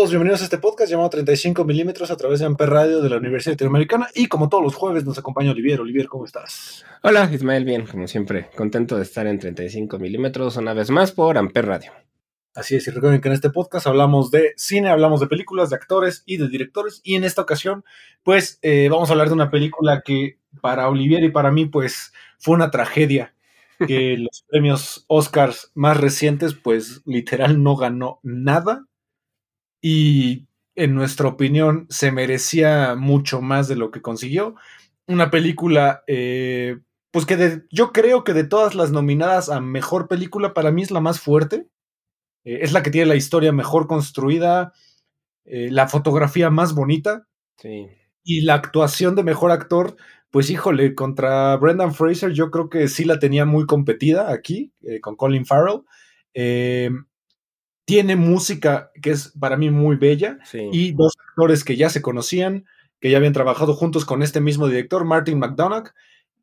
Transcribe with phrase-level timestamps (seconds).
[0.00, 3.18] Todos, bienvenidos a este podcast llamado 35 milímetros a través de Amper Radio de la
[3.18, 5.78] Universidad Latinoamericana y como todos los jueves nos acompaña Olivier.
[5.78, 6.86] Olivier, ¿cómo estás?
[7.02, 11.36] Hola Ismael, bien, como siempre, contento de estar en 35 milímetros una vez más por
[11.36, 11.92] Amper Radio.
[12.54, 15.76] Así es, y recuerden que en este podcast hablamos de cine, hablamos de películas, de
[15.76, 17.84] actores y de directores y en esta ocasión
[18.22, 22.14] pues eh, vamos a hablar de una película que para Olivier y para mí pues
[22.38, 23.34] fue una tragedia
[23.86, 28.86] que los premios Oscars más recientes pues literal no ganó nada
[29.80, 34.54] y en nuestra opinión se merecía mucho más de lo que consiguió.
[35.06, 36.78] Una película, eh,
[37.10, 40.82] pues que de, yo creo que de todas las nominadas a mejor película, para mí
[40.82, 41.66] es la más fuerte.
[42.44, 44.72] Eh, es la que tiene la historia mejor construida,
[45.44, 47.26] eh, la fotografía más bonita.
[47.58, 47.88] Sí.
[48.22, 49.96] Y la actuación de mejor actor,
[50.30, 55.16] pues híjole, contra Brendan Fraser yo creo que sí la tenía muy competida aquí, con
[55.16, 55.82] Colin Farrell
[57.90, 60.68] tiene música que es para mí muy bella Sí.
[60.72, 62.64] y dos actores que ya se conocían,
[63.00, 65.90] que ya habían trabajado juntos con este mismo director, Martin McDonagh.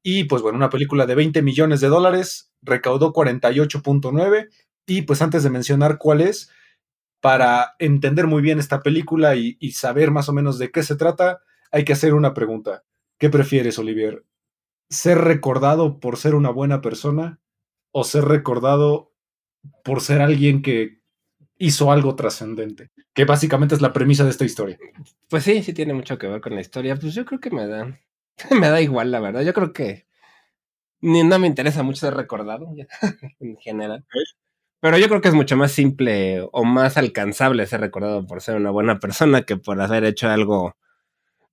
[0.03, 4.49] Y pues bueno, una película de 20 millones de dólares, recaudó 48.9.
[4.86, 6.52] Y pues antes de mencionar cuál es,
[7.21, 10.97] para entender muy bien esta película y, y saber más o menos de qué se
[10.97, 11.41] trata,
[11.71, 12.83] hay que hacer una pregunta.
[13.19, 14.25] ¿Qué prefieres, Olivier?
[14.89, 17.39] ¿Ser recordado por ser una buena persona
[17.93, 19.13] o ser recordado
[19.83, 20.96] por ser alguien que
[21.57, 22.91] hizo algo trascendente?
[23.13, 24.77] Que básicamente es la premisa de esta historia.
[25.29, 26.95] Pues sí, sí tiene mucho que ver con la historia.
[26.95, 27.99] Pues yo creo que me da,
[28.51, 29.41] me da igual, la verdad.
[29.41, 30.07] Yo creo que
[31.01, 32.87] ni no me interesa mucho ser recordado ya,
[33.39, 34.05] en general.
[34.79, 38.55] Pero yo creo que es mucho más simple o más alcanzable ser recordado por ser
[38.55, 40.75] una buena persona que por haber hecho algo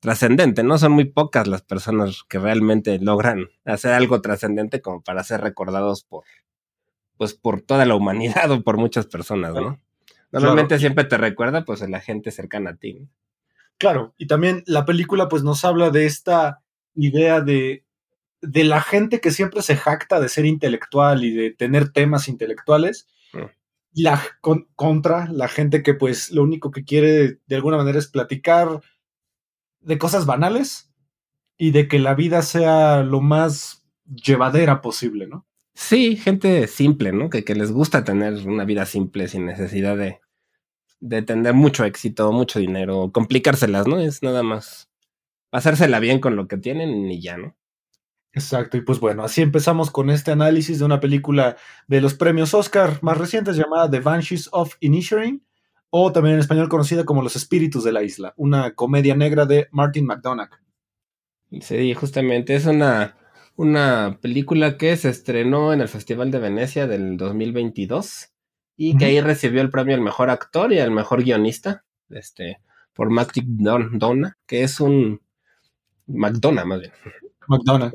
[0.01, 0.77] trascendente, ¿no?
[0.77, 6.05] Son muy pocas las personas que realmente logran hacer algo trascendente como para ser recordados
[6.05, 6.25] por,
[7.17, 9.81] pues, por toda la humanidad o por muchas personas, ¿no?
[10.35, 10.81] Normalmente Claro.
[10.81, 13.09] siempre te recuerda, pues, la gente cercana a ti.
[13.79, 16.61] Claro, y también la película pues nos habla de esta
[16.95, 17.85] idea de,
[18.41, 23.09] de la gente que siempre se jacta de ser intelectual y de tener temas intelectuales,
[23.33, 23.47] Mm.
[23.95, 28.07] la con- contra la gente que pues lo único que quiere de alguna manera es
[28.09, 28.81] platicar
[29.81, 30.91] de cosas banales
[31.59, 35.47] y de que la vida sea lo más llevadera posible, ¿no?
[35.75, 37.29] Sí, gente simple, ¿no?
[37.31, 40.21] Que, que les gusta tener una vida simple sin necesidad de,
[41.01, 43.99] de tener mucho éxito, mucho dinero, complicárselas, ¿no?
[43.99, 44.91] Es nada más
[45.51, 47.57] pasársela bien con lo que tienen y ya, ¿no?
[48.33, 51.57] Exacto, y pues bueno, así empezamos con este análisis de una película
[51.87, 55.45] de los premios Oscar más recientes llamada The Banshees of Inisherin,
[55.91, 59.69] o también en español conocida como Los Espíritus de la Isla, una comedia negra de
[59.71, 60.51] Martin McDonagh.
[61.61, 63.17] Sí, justamente es una,
[63.55, 68.34] una película que se estrenó en el Festival de Venecia del 2022
[68.77, 72.59] y que ahí recibió el premio al mejor actor y al mejor guionista, este,
[72.93, 75.21] por Matic Donna, que es un
[76.07, 76.93] McDonough más bien.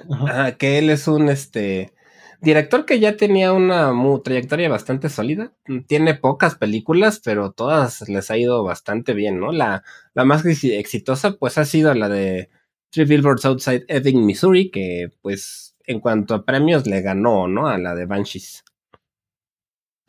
[0.09, 0.29] Ajá.
[0.31, 1.93] Ajá, que él es un este
[2.41, 5.53] director que ya tenía una mu- trayectoria bastante sólida.
[5.87, 9.51] Tiene pocas películas, pero todas les ha ido bastante bien, ¿no?
[9.51, 12.49] La, la más exi- exitosa, pues, ha sido la de
[12.91, 17.67] Three Billboards Outside Ebbing, Missouri, que, pues, en cuanto a premios le ganó, ¿no?
[17.67, 18.63] A la de Banshees.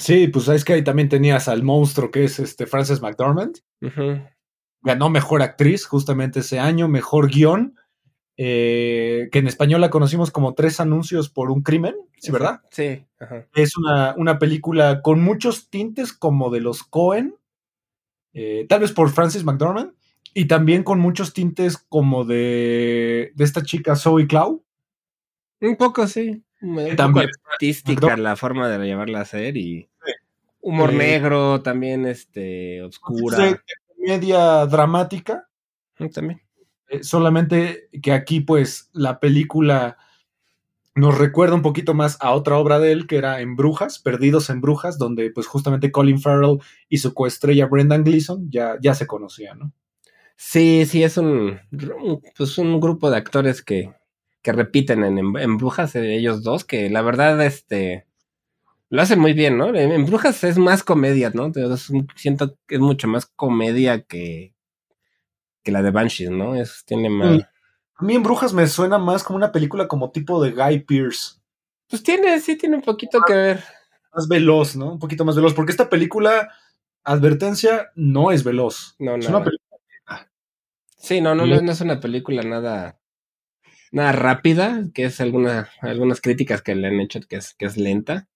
[0.00, 3.58] Sí, pues sabes que ahí también tenías al monstruo que es este Frances McDormand.
[4.82, 7.76] Ganó mejor actriz justamente ese año, mejor guion,
[8.38, 12.62] eh, que en español la conocimos como Tres anuncios por un crimen, ¿sí, verdad?
[12.70, 13.46] Sí, ajá.
[13.54, 17.36] Es una, una película con muchos tintes como de los Cohen,
[18.32, 19.92] eh, tal vez por Francis McDormand,
[20.32, 24.64] y también con muchos tintes como de, de esta chica Zoe Clow.
[25.60, 26.42] Un poco, sí.
[26.62, 27.28] Un poco También.
[27.52, 30.12] artística la forma de llevarla a hacer y Sí.
[30.60, 33.38] humor Eh, negro también, este, oscura.
[33.38, 33.60] de
[33.96, 35.48] comedia dramática.
[35.98, 36.42] Mm, También.
[36.88, 39.96] Eh, solamente que aquí, pues, la película
[40.96, 44.50] nos recuerda un poquito más a otra obra de él, que era En Brujas, Perdidos
[44.50, 46.58] en Brujas, donde pues justamente Colin Farrell
[46.88, 49.72] y su coestrella Brendan Gleeson ya, ya se conocían, ¿no?
[50.36, 51.60] Sí, sí, es un,
[52.36, 53.92] pues un grupo de actores que,
[54.42, 58.06] que repiten en, en, Brujas, eh, ellos dos, que la verdad, este,
[58.88, 59.74] lo hacen muy bien, ¿no?
[59.74, 61.52] En, Brujas es más comedia, ¿no?
[62.16, 64.54] siento que es mucho más comedia que,
[65.62, 66.54] que la de Banshees, ¿no?
[66.54, 67.42] Es, tiene más...
[67.94, 71.34] A mí en Brujas me suena más como una película como tipo de Guy Pierce.
[71.88, 73.64] Pues tiene, sí, tiene un poquito que ver.
[74.14, 74.92] Más veloz, ¿no?
[74.92, 76.48] Un poquito más veloz, porque esta película,
[77.04, 78.96] advertencia, no es veloz.
[78.98, 79.18] No, no.
[79.18, 79.70] Es una película.
[80.96, 82.99] Sí, no, no, no, es una película nada,
[83.90, 87.76] nada rápida, que es alguna, algunas críticas que le han hecho que es, que es
[87.76, 88.28] lenta.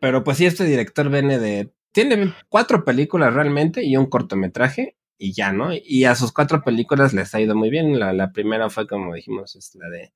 [0.00, 1.72] Pero pues sí, este director viene de.
[1.92, 5.70] Tiene cuatro películas realmente y un cortometraje y ya, ¿no?
[5.72, 7.98] Y a sus cuatro películas les ha ido muy bien.
[7.98, 10.12] La, primera fue, como dijimos, es la de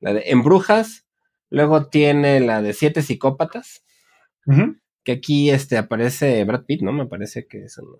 [0.00, 1.06] la de Embrujas.
[1.50, 3.84] Luego tiene la de Siete Psicópatas.
[5.02, 6.92] Que aquí este, aparece Brad Pitt, ¿no?
[6.92, 7.98] Me parece que es un...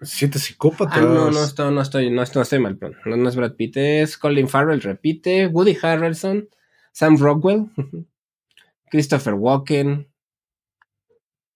[0.00, 0.98] Siete psicópatas.
[0.98, 4.18] Ah, no, no, estoy, no, estoy, no, estoy mal, no, no, es Brad Pitt, es
[4.18, 6.48] Colin Farrell, repite, Woody Harrelson,
[6.92, 7.66] Sam Rockwell,
[8.90, 10.08] Christopher Walken.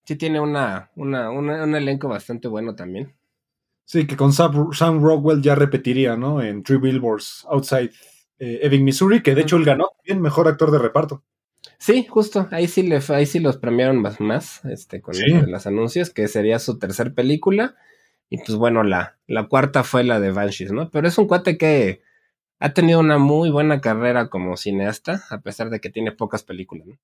[0.05, 3.13] Sí tiene una, una, un elenco bastante bueno también.
[3.85, 6.41] Sí, que con Sam, Rockwell ya repetiría, ¿no?
[6.41, 7.91] En Three Billboards Outside
[8.39, 11.23] eh, Ebbing, Missouri, que de hecho él ganó bien mejor actor de reparto.
[11.77, 15.15] Sí, justo, ahí sí, le, ahí sí los premiaron más, más este, con
[15.47, 17.75] los anuncios, que sería su tercer película.
[18.29, 20.89] Y pues bueno, la, la cuarta fue la de Banshees, ¿no?
[20.89, 22.01] Pero es un cuate que
[22.59, 26.87] ha tenido una muy buena carrera como cineasta, a pesar de que tiene pocas películas,
[26.87, 26.97] ¿no?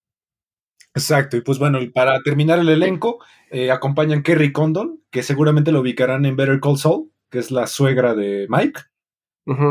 [0.95, 3.19] Exacto, y pues bueno, para terminar el elenco,
[3.51, 7.67] eh, acompañan Kerry Condon, que seguramente lo ubicarán en Better Call Saul, que es la
[7.67, 8.81] suegra de Mike,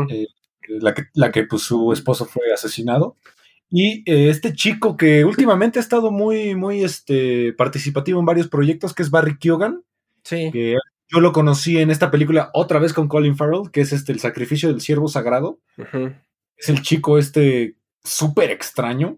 [0.09, 0.27] eh,
[0.67, 3.17] la, que, la que pues, su esposo fue asesinado.
[3.69, 8.93] Y eh, este chico que últimamente ha estado muy, muy este, participativo en varios proyectos,
[8.93, 9.83] que es Barry Keoghan.
[10.23, 10.49] Sí.
[10.51, 10.75] Que
[11.09, 14.19] yo lo conocí en esta película otra vez con Colin Farrell, que es este, El
[14.19, 15.59] sacrificio del siervo sagrado.
[16.55, 19.17] Es el chico este súper extraño.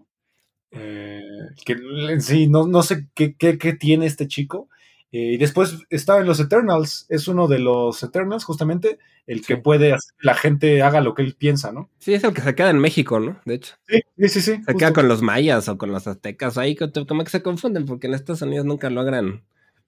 [0.70, 1.20] Eh,
[1.66, 1.76] que
[2.20, 4.68] sí, no, no sé qué, qué, qué, tiene este chico.
[5.12, 9.58] Eh, y después estaba en los Eternals, es uno de los Eternals, justamente, el que
[9.58, 11.90] puede hacer que la gente haga lo que él piensa, ¿no?
[11.98, 13.38] Sí, es el que se queda en México, ¿no?
[13.44, 13.74] De hecho.
[13.86, 14.62] Sí, sí, sí.
[14.64, 18.06] Se queda con los mayas o con los aztecas, ahí como que se confunden, porque
[18.06, 19.42] en Estados Unidos nunca logran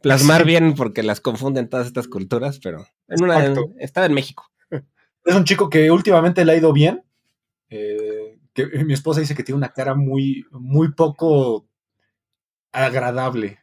[0.04, 4.50] plasmar bien, porque las confunden todas estas culturas, pero en una, estaba en México.
[5.24, 7.02] Es un chico que últimamente le ha ido bien.
[7.70, 11.66] Eh, que mi esposa dice que tiene una cara muy, muy poco
[12.72, 13.58] agradable.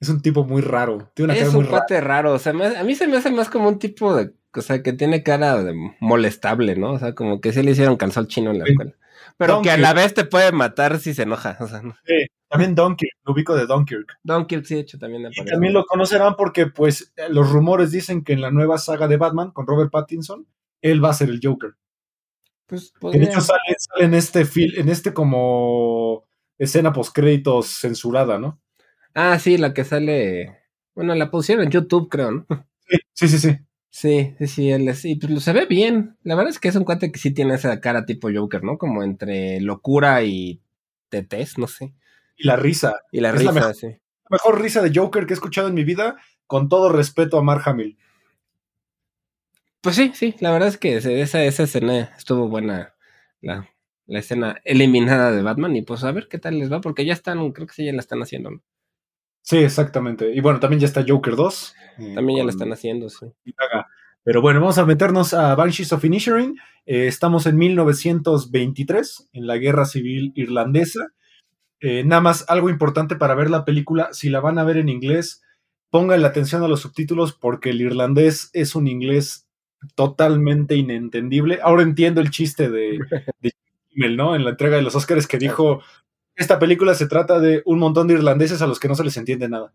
[0.00, 1.12] Es un tipo muy raro.
[1.14, 2.32] Tiene una es cara un muy raro.
[2.32, 4.34] O sea, a mí se me hace más como un tipo de.
[4.52, 6.92] O sea, que tiene cara de molestable, ¿no?
[6.92, 8.92] O sea, como que se le hicieron calzón chino en la escuela.
[9.36, 11.56] Pero que a la vez te puede matar si se enoja.
[11.60, 14.16] O sea, sí, también Dunkirk, lo ubico de Dunkirk.
[14.22, 18.32] Dunkirk, sí, de hecho, también Y también lo conocerán porque, pues, los rumores dicen que
[18.32, 20.46] en la nueva saga de Batman, con Robert Pattinson,
[20.80, 21.74] él va a ser el Joker.
[22.66, 23.60] Pues de hecho sale,
[23.98, 26.24] en este film, en este como
[26.56, 28.60] escena post créditos censurada, ¿no?
[29.14, 30.60] Ah, sí, la que sale.
[30.94, 32.46] Bueno, la pusieron en YouTube, creo, ¿no?
[33.14, 33.58] Sí, sí, sí.
[33.90, 36.16] Sí, sí, sí, él es, y pues se ve bien.
[36.22, 38.78] La verdad es que es un cuate que sí tiene esa cara tipo Joker, ¿no?
[38.78, 40.60] Como entre locura y
[41.08, 41.94] tetés, no sé.
[42.36, 43.00] Y la risa.
[43.12, 43.88] Y la risa, mejor, sí.
[44.28, 47.62] mejor risa de Joker que he escuchado en mi vida, con todo respeto a Mark
[47.66, 47.96] Hamill.
[49.80, 52.94] Pues sí, sí, la verdad es que esa, esa escena estuvo buena,
[53.42, 53.68] la,
[54.06, 57.12] la, escena eliminada de Batman, y pues a ver qué tal les va, porque ya
[57.12, 58.50] están, creo que sí, ya la están haciendo.
[58.50, 58.62] ¿no?
[59.44, 60.34] Sí, exactamente.
[60.34, 61.74] Y bueno, también ya está Joker 2.
[61.98, 63.26] Eh, también ya la están haciendo, sí.
[64.22, 66.56] Pero bueno, vamos a meternos a Banshees of Inisherin.
[66.86, 71.08] Eh, estamos en 1923, en la Guerra Civil Irlandesa.
[71.86, 74.88] Eh, nada más algo importante para ver la película, si la van a ver en
[74.88, 75.42] inglés,
[75.90, 79.46] pongan atención a los subtítulos porque el irlandés es un inglés
[79.94, 81.58] totalmente inentendible.
[81.62, 83.00] Ahora entiendo el chiste de,
[83.42, 83.52] de
[84.16, 84.34] ¿no?
[84.34, 85.82] En la entrega de los Oscars que dijo,
[86.36, 89.18] esta película se trata de un montón de irlandeses a los que no se les
[89.18, 89.74] entiende nada.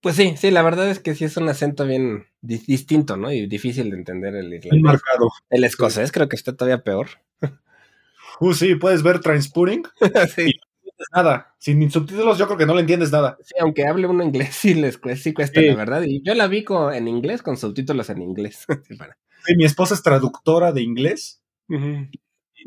[0.00, 3.30] Pues sí, sí, la verdad es que sí es un acento bien distinto, ¿no?
[3.30, 4.82] Y difícil de entender el irlandés.
[4.82, 5.28] marcado.
[5.50, 7.10] El escocés creo que está todavía peor.
[8.40, 9.82] Uh, sí, puedes ver Transporting.
[10.34, 10.58] sí
[11.14, 11.54] nada.
[11.58, 13.36] Sin subtítulos yo creo que no le entiendes nada.
[13.42, 16.02] Sí, aunque hable uno inglés sí les cuesta, sí cuesta, la verdad.
[16.02, 18.66] Y yo la vi en inglés con subtítulos en inglés.
[19.46, 21.42] sí, mi esposa es traductora de inglés,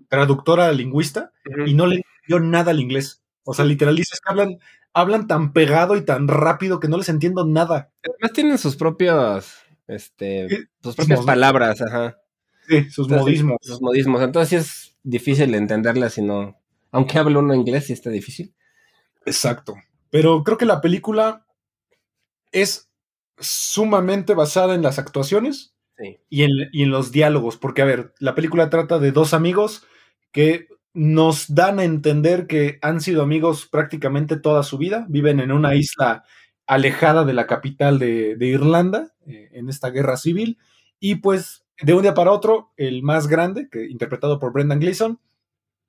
[0.10, 1.32] traductora lingüista,
[1.66, 3.24] y no le entendió nada al inglés.
[3.44, 4.60] O sea, literal dices que hablan,
[4.94, 7.92] hablan tan pegado y tan rápido que no les entiendo nada.
[8.04, 10.48] Además tienen sus propios, este,
[10.82, 12.18] sus propias palabras, ajá.
[12.68, 13.58] Sí, sus Entonces, modismos.
[13.62, 14.22] Sus modismos.
[14.22, 16.63] Entonces sí es difícil entenderla si no.
[16.94, 18.56] Aunque hable uno inglés, sí está difícil.
[19.26, 19.76] Exacto.
[20.10, 21.46] Pero creo que la película
[22.52, 22.90] es
[23.40, 26.18] sumamente basada en las actuaciones Sí.
[26.30, 27.58] y en, y en los diálogos.
[27.58, 29.86] Porque, a ver, la película trata de dos amigos
[30.32, 35.06] que nos dan a entender que han sido amigos prácticamente toda su vida.
[35.10, 36.24] Viven en una isla
[36.66, 40.58] alejada de la capital de, de Irlanda, eh, en esta guerra civil.
[41.00, 45.20] Y pues, de un día para otro, el más grande, que, interpretado por Brendan Gleeson,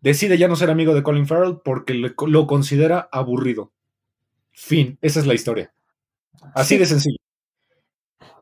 [0.05, 3.73] decide ya no ser amigo de Colin Farrell porque le- lo considera aburrido.
[4.53, 5.75] Fin, esa es la historia.
[6.55, 6.79] Así Sí.
[6.79, 7.19] de sencillo.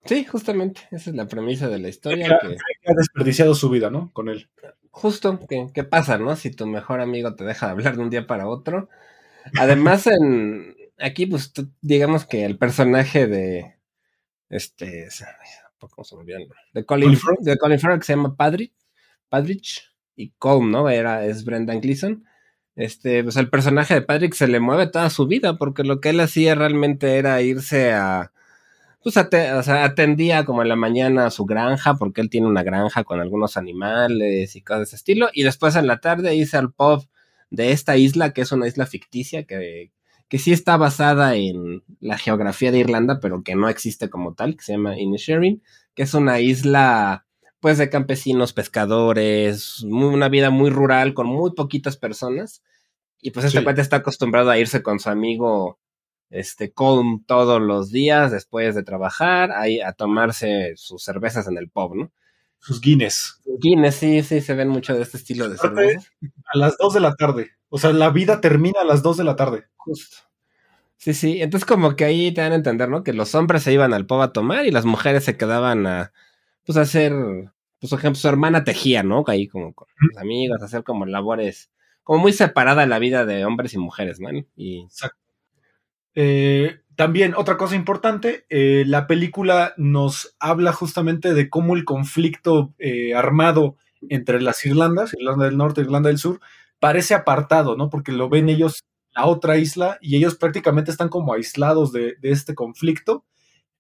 [0.05, 0.81] Sí, justamente.
[0.91, 2.39] Esa es la premisa de la historia.
[2.43, 2.57] Que
[2.91, 4.13] Ha desperdiciado su vida, ¿no?
[4.13, 4.49] Con él.
[4.91, 6.37] justo, ¿qué, qué pasa, no?
[6.37, 8.91] Si tu mejor amigo te deja de hablar de un día para otro.
[9.59, 13.77] Además, en aquí, pues, tú- digamos que el personaje de
[14.51, 15.09] este,
[15.79, 16.25] ¿cómo se me?
[16.75, 17.39] De Colin, Colin Farrell.
[17.45, 18.75] de Colin Farrell, que se llama Padrich,
[19.31, 19.91] Padrich
[20.23, 20.89] y Colm, ¿no?
[20.89, 22.25] Era, es Brendan Gleeson.
[22.75, 26.11] Este, pues el personaje de Patrick se le mueve toda su vida, porque lo que
[26.11, 28.33] él hacía realmente era irse a,
[29.03, 32.63] pues o sea, atendía como en la mañana a su granja, porque él tiene una
[32.63, 36.57] granja con algunos animales y cosas de ese estilo, y después en la tarde irse
[36.57, 37.07] al pub
[37.51, 39.93] de esta isla, que es una isla ficticia, que,
[40.29, 44.57] que sí está basada en la geografía de Irlanda, pero que no existe como tal,
[44.57, 45.63] que se llama Inisherin,
[45.95, 47.27] que es una isla
[47.63, 52.61] pues de campesinos, pescadores, muy- una vida muy rural con muy poquitas personas.
[53.21, 53.65] Y pues este Sí.
[53.65, 55.79] cuate está acostumbrado a irse con su amigo
[56.29, 61.69] este Colm todos los días después de trabajar, ahí a tomarse sus cervezas en el
[61.71, 62.11] pub, ¿no?
[62.59, 63.41] Sus Guinness.
[63.61, 66.13] Guinness, sí, sí, se ven mucho de este estilo de Aparte, cervezas.
[66.53, 67.51] A las 2 de la tarde.
[67.69, 69.67] O sea, la vida termina a las 2 de la tarde.
[69.77, 70.17] Justo.
[70.97, 73.05] Sí, sí, entonces como que ahí te dan a entender, ¿no?
[73.05, 76.13] Que los hombres se iban al pub a tomar y las mujeres se quedaban a,
[76.65, 77.13] pues, hacer,
[77.81, 79.25] pues, por ejemplo, su hermana tejía, ¿no?
[79.27, 81.71] Ahí como con sus amigos, hacer como labores,
[82.03, 84.31] como muy separada la vida de hombres y mujeres, ¿no?
[84.57, 84.87] Y
[86.15, 92.75] Eh, también, otra cosa importante, eh, la película nos habla justamente de cómo el conflicto
[92.79, 93.77] eh, armado
[94.09, 96.41] entre las Irlandas, Irlanda del Norte, Irlanda del Sur,
[96.81, 97.89] parece apartado, ¿no?
[97.89, 98.81] Porque lo ven ellos
[99.15, 103.25] la otra isla y ellos prácticamente están como aislados de, de este conflicto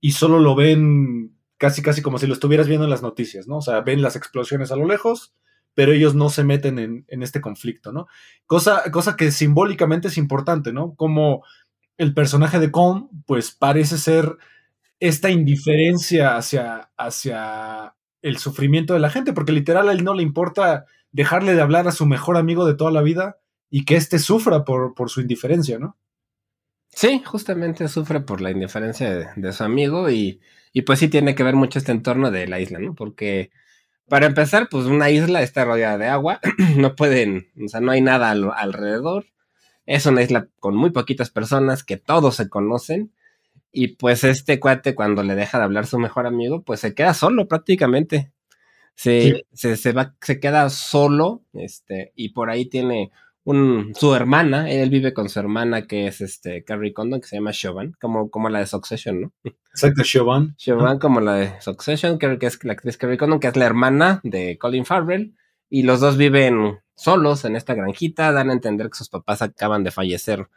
[0.00, 3.58] y solo lo ven casi, casi como si lo estuvieras viendo en las noticias, ¿no?
[3.58, 5.32] O sea, ven las explosiones a lo lejos,
[5.74, 8.08] pero ellos no se meten en, en este conflicto, ¿no?
[8.46, 10.96] Cosa, cosa que simbólicamente es importante, ¿no?
[10.96, 11.44] Como
[11.98, 14.38] el personaje de Colm, pues parece ser
[14.98, 20.24] esta indiferencia hacia, hacia el sufrimiento de la gente, porque literal a él no le
[20.24, 23.38] importa dejarle de hablar a su mejor amigo de toda la vida
[23.70, 25.96] y que éste sufra por, por su indiferencia, ¿no?
[26.88, 30.40] sí, justamente sufre por la indiferencia de, de su amigo y,
[30.72, 32.94] y pues sí tiene que ver mucho este entorno de la isla, ¿no?
[32.94, 33.50] Porque
[34.08, 36.40] para empezar, pues una isla está rodeada de agua,
[36.76, 39.26] no pueden, o sea, no hay nada al- alrededor.
[39.86, 43.12] Es una isla con muy poquitas personas que todos se conocen.
[43.72, 47.14] Y pues este cuate, cuando le deja de hablar su mejor amigo, pues se queda
[47.14, 48.32] solo prácticamente.
[48.94, 49.44] Se, Sí.
[49.54, 53.10] se, se va, se queda solo, este, y por ahí tiene
[53.44, 57.36] un, su hermana, él vive con su hermana que es este Carrie Condon, que se
[57.36, 59.32] llama Siobhan, como, como la de Succession, ¿no?
[59.70, 60.54] Exacto, Siobhan.
[60.56, 63.66] Siobhan como la de Succession, creo que es la actriz Carrie Condon, que es la
[63.66, 65.34] hermana de Colin Farrell,
[65.68, 69.82] y los dos viven solos en esta granjita, dan a entender que sus papás acaban
[69.82, 70.48] de fallecer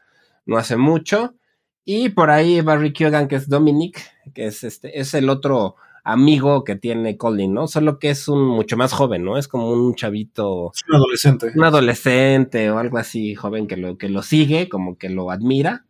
[0.46, 1.36] no hace mucho,
[1.84, 4.02] y por ahí Barry Keoghan, que es Dominic,
[4.34, 5.76] que es este, es el otro
[6.06, 7.68] amigo que tiene Colin, ¿no?
[7.68, 9.38] Solo que es un mucho más joven, ¿no?
[9.38, 11.52] Es como un chavito, Es un adolescente.
[11.56, 15.88] un adolescente o algo así joven que lo, que lo sigue, como que lo admira,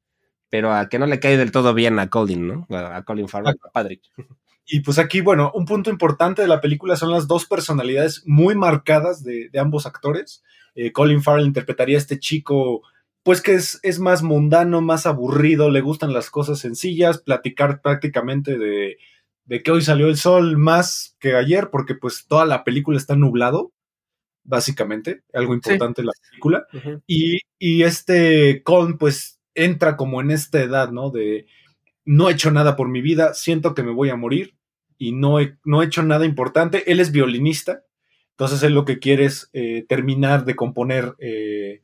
[0.49, 2.67] pero a que no le cae del todo bien a Colin, ¿no?
[2.69, 4.01] A, Colin Farrell, a Patrick.
[4.65, 8.55] Y pues aquí, bueno, un punto importante de la película son las dos personalidades muy
[8.55, 10.43] marcadas de, de ambos actores.
[10.75, 12.83] Eh, Colin Farrell interpretaría a este chico,
[13.21, 18.57] pues que es, es más mundano, más aburrido, le gustan las cosas sencillas, platicar prácticamente
[18.57, 18.97] de,
[19.45, 23.15] de que hoy salió el sol más que ayer, porque pues toda la película está
[23.15, 23.71] nublado,
[24.43, 26.67] básicamente, algo importante de la película.
[27.07, 31.09] Y, y este Colm, pues, entra como en esta edad, ¿no?
[31.09, 31.47] De
[32.05, 34.55] no he hecho nada por mi vida, siento que me voy a morir
[34.97, 36.91] y no he, no he hecho nada importante.
[36.91, 37.83] Él es violinista,
[38.31, 41.81] entonces él lo que quiere es eh, terminar de componer, eh,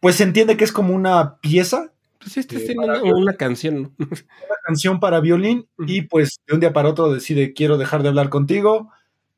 [0.00, 3.14] pues se entiende que es como una pieza, Pues sí, este Eh, tiene para una,
[3.16, 3.94] una canción, ¿no?
[4.48, 8.08] una canción para violín y pues de un día para otro decide quiero dejar de
[8.10, 8.90] hablar contigo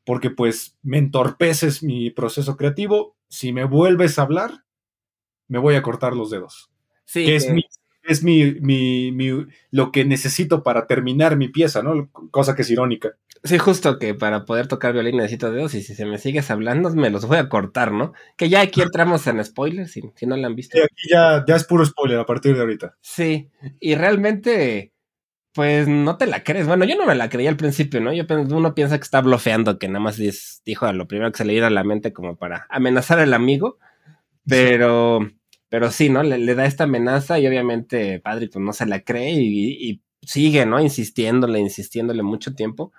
[0.05, 3.17] porque pues me entorpeces mi proceso creativo.
[3.29, 4.65] Si me vuelves a hablar,
[5.49, 6.71] me voy a cortar los dedos.
[7.05, 7.62] Sí, que es que- mi,
[8.05, 12.11] es mi, mi, mi, lo que necesito para terminar mi pieza, ¿no?
[12.31, 13.17] Cosa que es irónica.
[13.45, 16.91] Sí, justo que para poder tocar violín necesito dedos y si se me sigues hablando
[16.91, 18.13] me los voy a cortar, ¿no?
[18.37, 20.79] Que ya aquí entramos en spoilers, si, si no lo han visto.
[20.79, 22.97] Sí, aquí ya, ya es puro spoiler a partir de ahorita.
[23.01, 24.93] Sí, y realmente,
[25.55, 26.69] pues no te la crees.
[26.69, 28.13] Bueno, yo no me la creía al principio, ¿no?
[28.13, 30.21] Yo uno piensa que está blofeando, que nada más
[30.65, 33.35] dijo a lo primero que se le iba a la mente como para amenazar al
[33.35, 33.79] amigo,
[34.47, 35.42] pero, sí.
[35.73, 36.23] Pero sí, ¿no?
[36.23, 40.79] Le, da esta amenaza y obviamente Padre pues no se la cree y, sigue, ¿no?
[40.83, 42.93] Insistiéndole, insistiéndole mucho tiempo.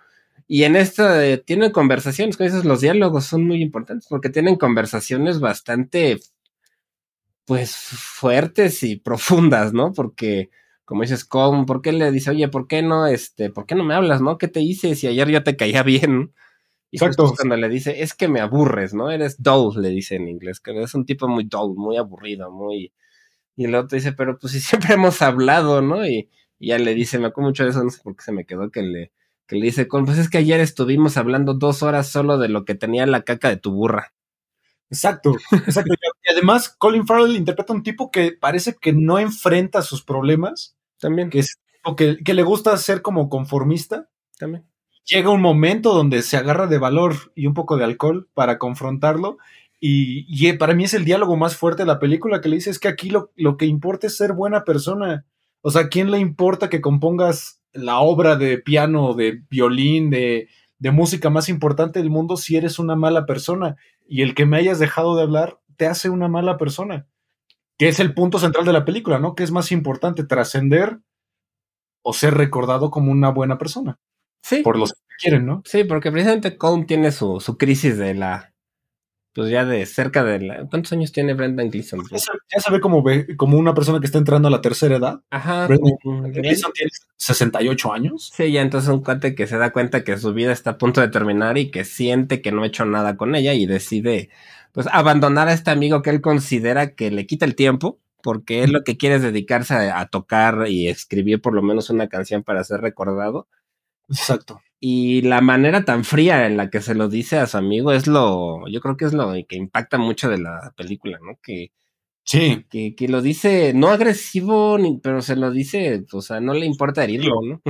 [0.48, 4.56] Y en esto eh, tienen conversaciones, con esos los diálogos son muy importantes porque tienen
[4.56, 6.20] conversaciones bastante,
[7.46, 9.94] pues, fuertes y profundas, ¿no?
[9.94, 10.50] Porque,
[10.84, 11.68] como dices, ¿cómo?
[11.68, 14.39] ¿Por qué le dice, oye, ¿por qué no, este, por qué no me hablas, no?
[14.39, 16.34] ¿Qué te hice si ayer yo te caía bien?
[16.94, 17.34] Y Exacto.
[17.36, 19.10] cuando le dice, es que me aburres, ¿no?
[19.10, 22.94] Eres dull, le dice en inglés, que es un tipo muy dull, muy aburrido, muy...
[23.56, 26.06] Y el otro dice, pero pues si siempre hemos hablado, ¿no?
[26.06, 28.32] Y, y ya le dice, me acuerdo mucho de eso, no sé por qué se
[28.32, 29.12] me quedó que le
[29.48, 32.76] que le dice, pues es que ayer estuvimos hablando dos horas solo de lo que
[32.76, 34.14] tenía la caca de tu burra.
[34.90, 35.96] Exacto, exacto.
[36.24, 40.78] y además, Colin Farrell interpreta un tipo que parece que no enfrenta sus problemas.
[41.00, 41.32] También.
[41.32, 41.60] Que, es,
[41.98, 44.08] que, que le gusta ser como conformista.
[44.38, 44.66] También.
[45.06, 49.38] Llega un momento donde se agarra de valor y un poco de alcohol para confrontarlo.
[49.80, 52.70] Y, y, para mí es el diálogo más fuerte de la película que le dice
[52.70, 55.26] es que aquí lo, lo que importa es ser buena persona.
[55.62, 60.48] O sea, ¿a quién le importa que compongas la obra de piano, de violín, de,
[60.84, 63.78] de música más importante del mundo si eres una mala persona.
[64.06, 67.08] Y el que me hayas dejado de hablar te hace una mala persona.
[67.78, 69.34] Que es el punto central de la película, ¿no?
[69.34, 71.00] Que es más importante trascender
[72.02, 73.98] o ser recordado como una buena persona.
[74.44, 74.62] Sí.
[74.62, 75.64] Por los que quieren, ¿no?
[75.66, 78.54] Sí, porque precisamente Colm tiene su, su crisis de la
[79.34, 80.68] pues ya de cerca de la...
[80.70, 82.02] ¿Cuántos años tiene Brendan Gleeson?
[82.12, 83.04] Ya se, ya se ve como,
[83.36, 85.22] como una persona que está entrando a la tercera edad.
[85.32, 85.66] Ajá.
[85.66, 88.32] Brendan Gleeson tiene 68 años.
[88.36, 91.02] Sí, ya entonces un cuate que se da cuenta que su vida está a punto
[91.02, 94.30] de terminar y que siente que no ha hecho nada con ella y decide
[94.72, 98.72] pues abandonar a este amigo que él considera que le quita el tiempo porque él
[98.72, 102.44] lo que quiere es dedicarse a, a tocar y escribir por lo menos una canción
[102.44, 103.48] para ser recordado.
[104.10, 107.94] Exacto y la manera tan fría en la que se lo dice a su amigo
[107.94, 111.39] es lo, yo creo que es lo que impacta mucho de la película, ¿no?
[111.42, 111.72] Que,
[112.26, 112.66] sí.
[112.70, 116.66] que, que lo dice no agresivo, ni, pero se lo dice, o sea, no le
[116.66, 117.62] importa herirlo, ¿no?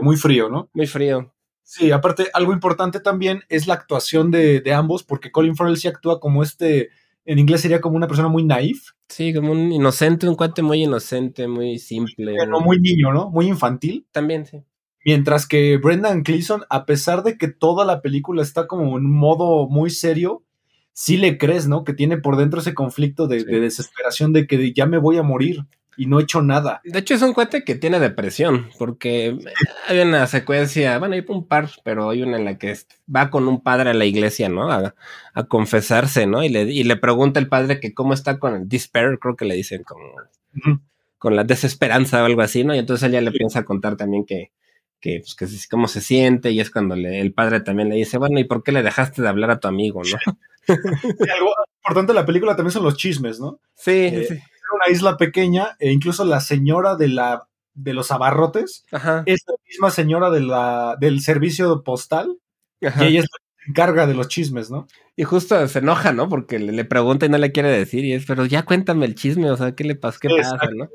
[0.00, 0.70] Muy frío, ¿no?
[0.74, 1.34] Muy frío.
[1.64, 5.88] Sí, aparte, algo importante también es la actuación de, de ambos, porque Colin Farrell sí
[5.88, 6.90] actúa como este,
[7.24, 8.92] en inglés sería como una persona muy naif.
[9.08, 12.36] Sí, como un inocente, un cuate muy inocente, muy simple.
[12.38, 13.28] Pero muy niño, ¿no?
[13.28, 14.06] Muy infantil.
[14.12, 14.62] También, sí.
[15.04, 19.16] Mientras que Brendan Cleason, a pesar de que toda la película está como en un
[19.16, 20.42] modo muy serio,
[20.92, 21.84] sí le crees, ¿no?
[21.84, 23.46] Que tiene por dentro ese conflicto de, sí.
[23.46, 26.80] de, desesperación de que ya me voy a morir y no he hecho nada.
[26.84, 29.36] De hecho, es un cuate que tiene depresión, porque
[29.86, 32.76] hay una secuencia, bueno, hay un par, pero hay una en la que
[33.14, 34.72] va con un padre a la iglesia, ¿no?
[34.72, 34.94] A,
[35.34, 36.42] a confesarse, ¿no?
[36.42, 39.44] Y le, y le pregunta el padre que cómo está con el despair, creo que
[39.44, 40.04] le dicen como...
[40.06, 40.80] Uh -huh.
[41.18, 42.74] Con la desesperanza o algo así, ¿no?
[42.74, 43.38] Y entonces ella le sí.
[43.38, 44.50] piensa contar también que,
[45.04, 48.16] que, pues, que cómo se siente, y es cuando le, el padre también le dice,
[48.16, 50.36] bueno, ¿y por qué le dejaste de hablar a tu amigo, no?
[51.36, 53.60] Algo importante de la película también son los chismes, ¿no?
[53.74, 54.34] Sí, eh, sí.
[54.34, 59.24] Una isla pequeña, e incluso la señora de la de los abarrotes Ajá.
[59.26, 62.38] es la misma señora de la, del servicio postal,
[62.82, 63.04] Ajá.
[63.04, 64.86] y ella es la encarga de los chismes, ¿no?
[65.16, 66.30] Y justo se enoja, ¿no?
[66.30, 69.14] Porque le, le, pregunta y no le quiere decir, y es, pero ya cuéntame el
[69.14, 70.18] chisme, o sea, ¿qué le pasa?
[70.18, 70.58] ¿Qué Exacto.
[70.60, 70.88] pasa, no?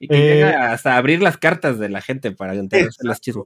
[0.00, 3.44] Y que eh, llega hasta abrir las cartas de la gente para enterarse las chismes.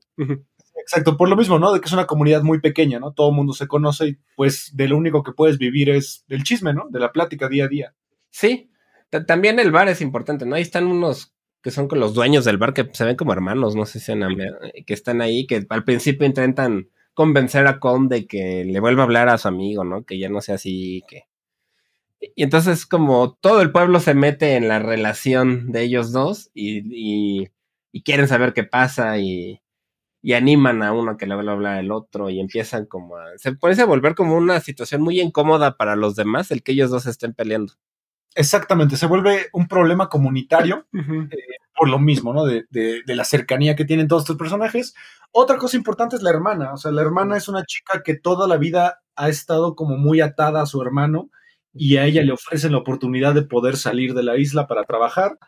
[0.77, 1.73] Exacto, por lo mismo, ¿no?
[1.73, 3.13] De que es una comunidad muy pequeña, ¿no?
[3.13, 6.45] Todo el mundo se conoce y pues de lo único que puedes vivir es del
[6.45, 6.87] chisme, ¿no?
[6.91, 7.95] De la plática día a día.
[8.31, 8.71] Sí,
[9.27, 10.57] también el bar es importante, ¿no?
[10.57, 13.75] Ahí están unos que son con los dueños del bar que se ven como hermanos,
[13.75, 14.21] no sé si han,
[14.87, 19.07] que están ahí, que al principio intentan convencer a Con de que le vuelva a
[19.07, 20.05] hablar a su amigo, ¿no?
[20.05, 21.23] Que ya no sea así, que
[22.37, 26.83] y entonces como todo el pueblo se mete en la relación de ellos dos y,
[26.91, 27.51] y,
[27.93, 29.61] y quieren saber qué pasa y,
[30.23, 33.37] y, animan a uno que le va a hablar al otro y empiezan como a...
[33.37, 36.91] Se puede a volver como una situación muy incómoda para los demás el que ellos
[36.91, 37.75] dos estén peleando.
[38.35, 41.33] Exactamente, se vuelve un problema comunitario uh -huh.
[41.33, 41.37] eh,
[41.77, 42.45] por lo mismo, ¿no?
[42.45, 44.95] De, de, de, la cercanía que tienen todos estos personajes.
[45.31, 48.49] Otra cosa importante es la hermana, o sea, la hermana es una chica que toda
[48.49, 51.31] la vida ha estado como muy atada a su hermano
[51.75, 55.39] y a ella le ofrecen la oportunidad de poder salir de la isla para trabajar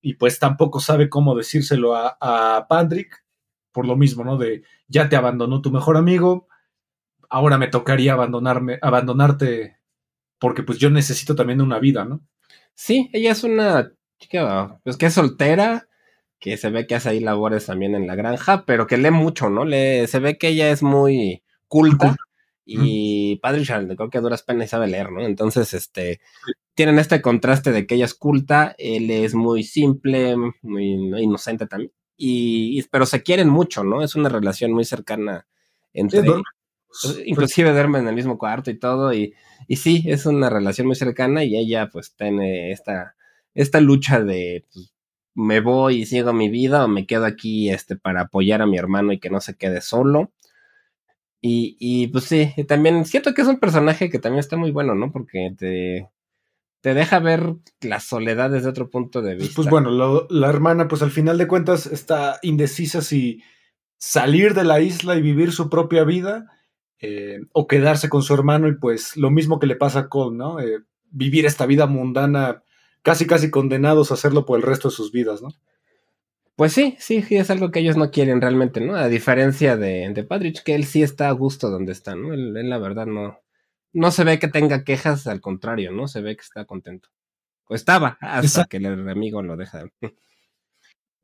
[0.00, 3.24] y pues tampoco sabe cómo decírselo a, a Patrick
[3.70, 4.36] por lo mismo, ¿no?
[4.36, 6.48] De ya te abandonó tu mejor amigo,
[7.28, 9.78] ahora me tocaría abandonarme, abandonarte
[10.38, 12.20] porque pues yo necesito también una vida, ¿no?
[12.74, 15.88] Sí, ella es una chica, pues que es soltera,
[16.40, 19.50] que se ve que hace ahí labores también en la granja, pero que lee mucho,
[19.50, 19.64] ¿no?
[19.64, 22.16] Lee, se ve que ella es muy culta
[22.64, 25.22] y Padre Charles, creo que a duras penas sabe leer, ¿no?
[25.22, 26.20] Entonces, este,
[26.74, 31.92] tienen este contraste de que ella es culta, él es muy simple, muy inocente también,
[32.16, 34.02] y, pero se quieren mucho, ¿no?
[34.02, 35.46] Es una relación muy cercana
[35.92, 36.42] entre ellos.
[37.02, 39.34] Pues, inclusive duermen en el mismo cuarto y todo, y,
[39.66, 43.16] y sí, es una relación muy cercana y ella pues tiene esta,
[43.54, 44.92] esta lucha de pues,
[45.34, 48.76] me voy y sigo mi vida o me quedo aquí este, para apoyar a mi
[48.76, 50.32] hermano y que no se quede solo.
[51.44, 54.94] Y, y pues sí, también siento que es un personaje que también está muy bueno,
[54.94, 55.10] ¿no?
[55.10, 56.08] Porque te,
[56.82, 59.56] te deja ver las soledad desde otro punto de pues, vista.
[59.56, 63.42] Pues bueno, la hermana, pues al final de cuentas está indecisa si
[63.98, 66.46] salir de la isla y vivir su propia vida
[67.00, 70.36] eh, o quedarse con su hermano y pues lo mismo que le pasa a Cole,
[70.36, 70.60] ¿no?
[70.60, 70.78] Eh,
[71.10, 72.62] vivir esta vida mundana,
[73.02, 75.50] casi casi condenados a hacerlo por el resto de sus vidas, ¿no?
[76.62, 78.94] Pues sí, sí, sí, es algo que ellos no quieren realmente, ¿no?
[78.94, 82.32] A diferencia de, de Patrick, que él sí está a gusto donde está, ¿no?
[82.32, 83.40] Él, la verdad no,
[83.92, 86.06] no se ve que tenga quejas, al contrario, ¿no?
[86.06, 87.08] Se ve que está contento.
[87.66, 89.86] O estaba, hasta que el amigo lo deja.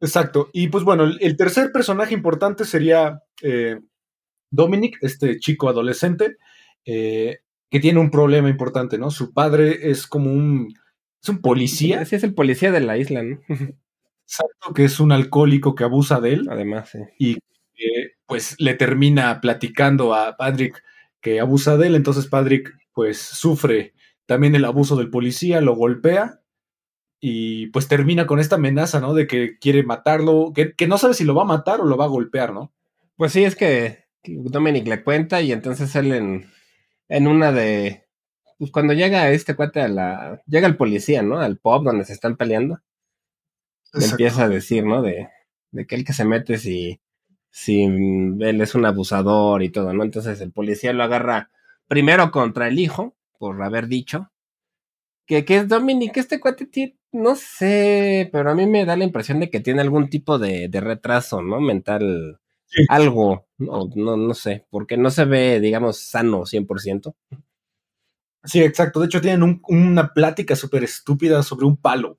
[0.00, 0.50] Exacto.
[0.52, 3.78] Y pues bueno, el, tercer personaje importante sería eh,
[4.50, 6.38] Dominic, este chico adolescente,
[6.84, 9.12] eh, que tiene un problema importante, ¿no?
[9.12, 10.74] Su padre es como un,
[11.22, 12.04] es un policía.
[12.06, 13.38] Sí, es el policía de la isla, ¿no?
[14.28, 16.48] Exacto, que es un alcohólico que abusa de él.
[16.50, 16.98] Además, sí.
[17.18, 17.38] Y
[18.26, 20.82] pues le termina platicando a Patrick
[21.22, 23.94] que abusa de él, entonces Patrick pues sufre
[24.26, 26.42] también el abuso del policía, lo golpea
[27.20, 29.14] y pues termina con esta amenaza, ¿no?
[29.14, 32.04] De que quiere matarlo, que, no sabe si lo va a matar o lo va
[32.04, 32.72] a golpear, ¿no?
[33.16, 36.50] Pues sí, es que Dominic le cuenta y entonces él en,
[37.08, 38.04] en una de...
[38.58, 40.42] Pues cuando llega este cuate a la...
[40.46, 41.40] Llega el policía, ¿no?
[41.40, 42.80] Al pub donde se están peleando
[43.92, 45.02] empieza a decir, ¿no?
[45.02, 45.28] De,
[45.70, 47.00] de que el que se mete si,
[47.50, 50.04] si él es un abusador y todo, ¿no?
[50.04, 51.50] Entonces el policía lo agarra
[51.86, 54.30] primero contra el hijo, por haber dicho,
[55.26, 59.04] que, que es Dominic, este cuate tiene, no sé, pero a mí me da la
[59.04, 61.60] impresión de que tiene algún tipo de, de retraso, ¿no?
[61.60, 62.40] Mental,
[62.88, 67.14] algo, no, no, no sé, porque no se ve, digamos, sano 100%.
[68.44, 69.00] Sí, exacto.
[69.00, 72.18] De hecho, tienen una plática súper estúpida sobre un palo.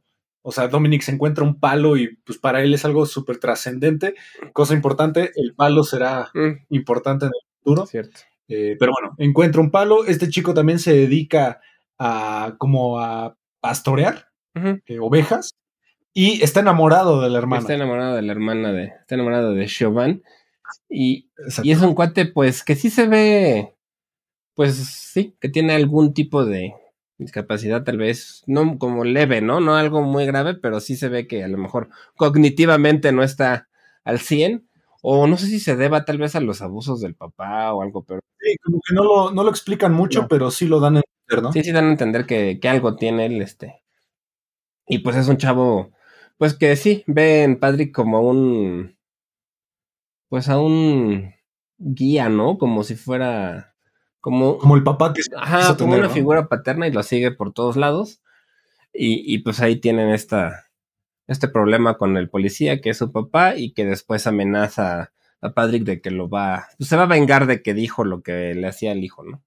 [0.49, 4.15] O sea, Dominic se encuentra un palo y pues para él es algo súper trascendente.
[4.51, 6.73] Cosa importante, el palo será mm.
[6.73, 7.85] importante en el futuro.
[7.85, 8.21] Cierto.
[8.47, 10.05] Eh, pero bueno, encuentra un palo.
[10.05, 11.61] Este chico también se dedica
[11.99, 15.51] a como a pastorear eh, ovejas
[16.15, 17.61] y está enamorado de la hermana.
[17.61, 20.23] Está enamorado de la hermana de, está enamorado de Chauvin.
[20.89, 21.29] Y,
[21.61, 23.75] y es un cuate, pues, que sí se ve,
[24.55, 26.73] pues sí, que tiene algún tipo de,
[27.19, 29.59] discapacidad tal vez, no como leve, ¿no?
[29.59, 33.69] No algo muy grave, pero sí se ve que a lo mejor cognitivamente no está
[34.03, 34.67] al 100,
[35.01, 38.03] o no sé si se deba tal vez a los abusos del papá o algo,
[38.03, 38.21] pero...
[38.39, 41.43] Sí, como que no lo, no lo explican mucho, pero sí lo dan a entender,
[41.43, 41.51] ¿no?
[41.51, 43.83] Sí, sí dan a entender que, que, algo tiene él, este.
[44.87, 45.91] Y pues es un chavo,
[46.37, 48.97] pues que sí, ve en Patrick como un...
[50.29, 51.33] Pues a un
[51.77, 52.57] guía, ¿no?
[52.57, 53.75] Como si fuera
[54.21, 57.75] como, como el papá que ajá, como una figura paterna y lo sigue por todos
[57.75, 58.21] lados.
[58.93, 60.65] Y, y, pues ahí tienen esta,
[61.27, 65.83] este problema con el policía, que es su papá, y que después amenaza a Patrick
[65.83, 68.67] de que lo va, pues se va a vengar de que dijo lo que le
[68.67, 69.43] hacía al hijo, ¿no?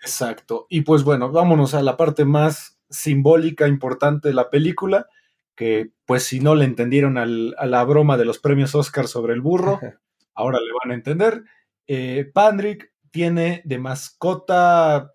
[0.00, 0.66] Exacto.
[0.68, 5.06] Y pues bueno, vámonos a la parte más simbólica, importante de la película,
[5.54, 9.34] que pues si no le entendieron al, a la broma de los premios Oscar sobre
[9.34, 9.80] el burro,
[10.34, 11.44] ahora le van a entender.
[11.86, 15.12] Eh, Patrick tiene de mascota,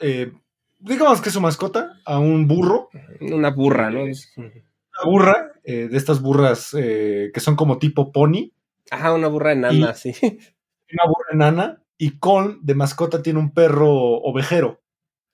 [0.00, 0.32] eh,
[0.80, 2.88] digamos que es su mascota, a un burro.
[3.20, 4.00] Una burra, ¿no?
[4.02, 8.50] Una burra, eh, de estas burras eh, que son como tipo pony.
[8.90, 10.12] Ajá, una burra enana, sí.
[10.20, 11.82] Una burra enana.
[11.96, 14.82] Y con de mascota tiene un perro ovejero.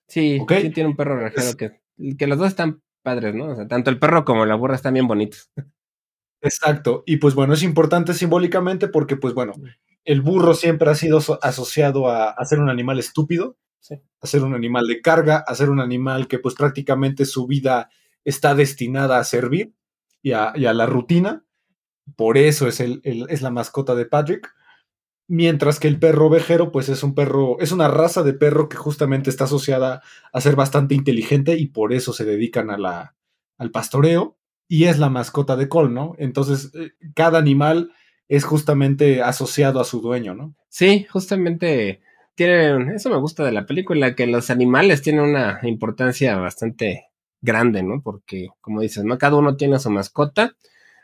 [0.07, 1.81] Sí, sí tiene un perro ovejero que,
[2.15, 3.45] que los dos están padres, ¿no?
[3.45, 5.49] O sea, tanto el perro como la burra están bien bonitos.
[6.39, 7.01] Exacto.
[7.07, 9.53] Y pues bueno, es importante simbólicamente porque, pues bueno,
[10.05, 13.57] el burro siempre ha sido asociado a, ser un animal estúpido,
[14.21, 17.89] a ser un animal de carga, a ser un animal que pues prácticamente su vida
[18.23, 19.73] está destinada a servir
[20.21, 21.45] y a, la rutina.
[22.15, 24.51] Por eso es, el, es la mascota de Patrick.
[25.27, 28.75] Mientras que el perro ovejero, pues es un perro, es una raza de perro que
[28.75, 30.01] justamente está asociada
[30.33, 33.15] a ser bastante inteligente y por eso se dedican a la,
[33.57, 34.37] al pastoreo
[34.67, 36.15] y es la mascota de Cole, ¿no?
[36.17, 37.91] Entonces, eh, cada animal
[38.31, 40.55] es justamente asociado a su dueño, ¿no?
[40.69, 41.99] Sí, justamente
[42.33, 47.09] tienen, eso me gusta de la película, que los animales tienen una importancia bastante
[47.41, 48.01] grande, ¿no?
[48.01, 49.17] Porque, como dices, ¿no?
[49.17, 50.55] Cada uno tiene su mascota.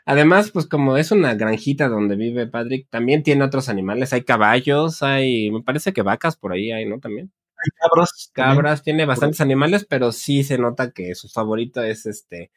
[0.06, 4.14] Además, pues como es una granjita donde vive Patrick, también tiene otros animales.
[4.14, 6.98] Hay caballos, hay, me parece que vacas por ahí hay, ¿no?
[6.98, 7.30] También.
[7.58, 8.30] Hay cabras.
[8.32, 12.52] Cabras, tiene bastantes animales, pero sí se nota que su favorito es este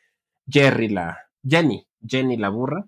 [0.47, 2.85] Jerry, la Jenny, Jenny la burra.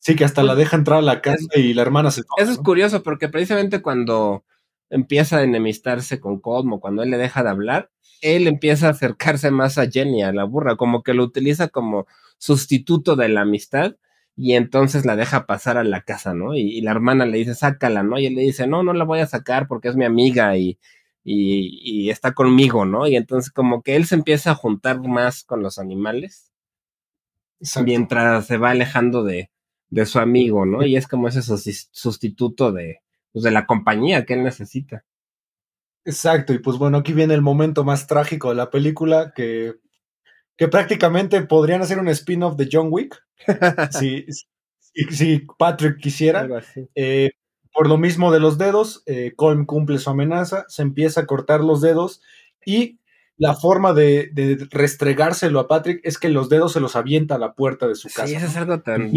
[0.00, 2.58] Sí, que hasta la deja entrar a la casa y la hermana se Eso es
[2.58, 4.44] curioso, porque precisamente cuando
[4.88, 7.90] empieza a enemistarse con Cosmo, cuando él le deja de hablar,
[8.22, 12.06] él empieza a acercarse más a Jenny, a la burra, como que lo utiliza como
[12.38, 13.96] sustituto de la amistad
[14.36, 16.54] y entonces la deja pasar a la casa, ¿no?
[16.54, 18.18] Y, la hermana le dice, sácala, ¿no?
[18.18, 20.78] Y él le dice, no, no la voy a sacar porque es mi amiga y,
[21.24, 23.06] y, y está conmigo, ¿no?
[23.06, 26.50] Y entonces como que él se empieza a juntar más con los animales
[27.84, 29.50] mientras se va alejando de,
[29.90, 30.84] de su amigo, ¿no?
[30.84, 33.00] Y es como ese sustituto de,
[33.32, 35.04] pues, de la compañía que él necesita.
[36.04, 39.74] Exacto, y pues bueno, aquí viene el momento más trágico de la película, que,
[40.56, 43.22] que prácticamente podrían hacer un spin-off de John Wick,
[43.90, 44.24] si,
[45.10, 46.48] si, Patrick quisiera.
[46.94, 47.30] Eh,
[47.72, 51.60] por lo mismo de los dedos, eh, Colm cumple su amenaza, se empieza a cortar
[51.60, 52.22] los dedos
[52.64, 52.98] y
[53.36, 57.38] la forma de, de, restregárselo a Patrick es que los dedos se los avienta a
[57.38, 58.26] la puerta de su casa.
[58.26, 59.10] Sí, eso es algo tan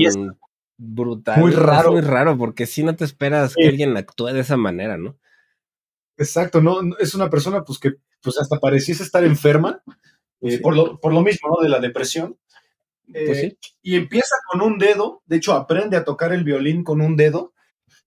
[0.78, 1.40] brutal.
[1.40, 1.92] Muy raro.
[1.92, 5.18] muy raro, porque si no te esperas que alguien actúe de esa manera, ¿no?
[6.18, 9.84] Exacto, no, es una persona pues que pues hasta pareciese estar enferma,
[10.42, 11.64] eh, por, lo, por, lo, mismo, ¿no?
[11.64, 12.38] De la depresión.
[13.12, 17.02] pues eh, y empieza con un dedo, de hecho aprende a tocar el violín con
[17.02, 17.54] un dedo,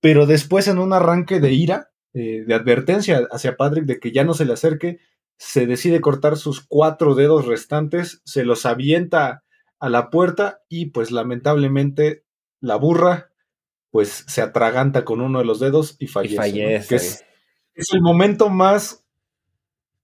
[0.01, 4.25] pero después en un arranque de ira, eh, de advertencia hacia Patrick de que ya
[4.25, 5.01] no se le acerque,
[5.39, 9.45] se decide cortar sus cuatro dedos restantes, se los avienta
[9.79, 12.25] a la puerta y pues lamentablemente
[12.67, 13.31] la burra
[13.91, 16.97] pues se atraganta con uno de los dedos y fallece.
[16.97, 17.25] es,
[17.93, 19.05] el momento más...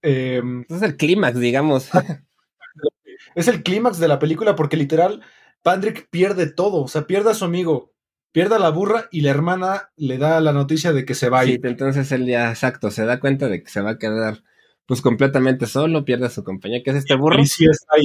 [0.01, 1.89] Em, es el clímax, digamos.
[3.35, 5.21] es el clímax de la película porque literal
[5.61, 7.93] Patrick pierde todo, o sea, pierde a su amigo,
[8.31, 11.41] pierde a la burra y la hermana le da la noticia de que se va
[11.41, 11.61] a ir.
[11.61, 14.43] Sí, entonces él ya, exacto, se da cuenta de que se va a quedar
[14.85, 17.37] pues completamente solo, pierde a su compañía, que es este burro.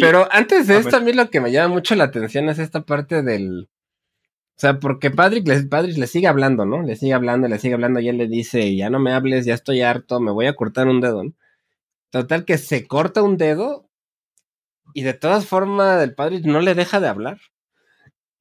[0.01, 2.83] Pero antes de esto, a mí lo que me llama mucho la atención es esta
[2.83, 3.68] parte del,
[4.59, 6.83] o sea, porque Patrick le, le sigue hablando, ¿no?
[6.83, 9.55] Le sigue hablando, le sigue hablando y él le dice, ya no me hables, ya
[9.55, 11.23] estoy harto, me voy a cortar un dedo.
[11.23, 11.33] ¿no?
[12.11, 13.88] Total que se corta un dedo
[14.94, 17.38] y de todas formas el padre no le deja de hablar.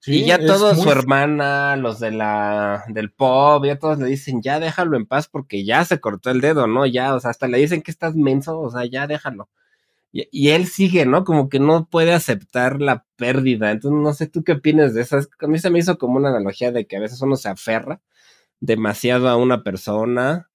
[0.08, 4.60] y ya todos, su hermana, los de la, del pop, ya todos le dicen, ya
[4.60, 6.88] déjalo en paz porque ya se cortó el dedo, ¿no?
[6.88, 9.49] Ya, o sea, hasta le dicen que estás menso, o sea, ya déjalo.
[10.11, 11.23] Y, él sigue, ¿no?
[11.23, 13.71] Como que no puede aceptar la pérdida.
[13.71, 15.17] Entonces, no sé tú qué opinas de eso.
[15.17, 18.01] A mí se me hizo como una analogía de que a veces uno se aferra
[18.59, 20.49] demasiado a una persona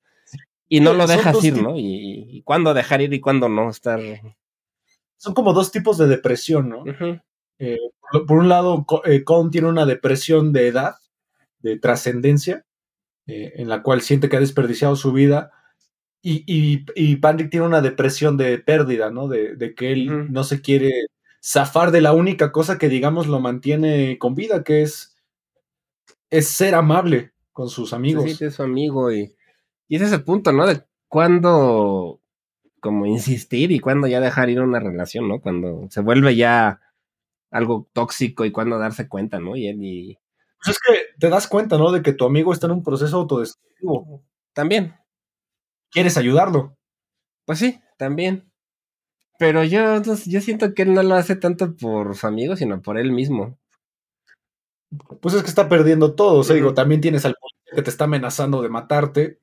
[0.69, 1.75] y no lo deja ir, ¿no?
[1.77, 4.01] Y, cuándo dejar ir y cuándo no estar.
[5.17, 6.85] Son como dos tipos de depresión, ¿no?
[7.59, 7.79] Eh,
[8.27, 10.97] por, un lado, eh, Colm tiene una depresión de edad,
[11.61, 12.65] de trascendencia,
[13.27, 15.53] eh, en la cual siente que ha desperdiciado su vida
[16.23, 19.29] y, y, y Patrick tiene una depresión de pérdida, ¿no?
[19.29, 20.91] De, de que él no se quiere
[21.43, 25.17] zafar de la única cosa que, digamos, lo mantiene con vida, que es,
[26.31, 28.31] es ser amable con sus amigos.
[28.31, 29.35] Sí, es su amigo y,
[29.89, 30.67] y ese es el punto, ¿no?
[30.67, 32.21] De cuándo
[32.81, 35.41] como insistir y cuándo ya dejar ir una relación, ¿no?
[35.41, 36.81] Cuando se vuelve ya
[37.51, 39.57] algo tóxico y cuándo darse cuenta, ¿no?
[39.57, 40.19] Y él y...
[40.65, 41.93] Pues es que te das cuenta, ¿no?
[41.93, 44.23] De que tu amigo está en un proceso autodestructivo.
[44.53, 44.95] También,
[45.93, 46.77] quieres ayudarlo.
[47.45, 48.51] Pues sí, también.
[49.39, 52.99] Pero yo, yo siento que él no lo hace tanto por su amigo, sino por
[52.99, 53.59] él mismo.
[55.21, 56.41] Pues es que está perdiendo todo.
[56.41, 59.41] O sea, digo, también tienes al policía que te está amenazando de matarte.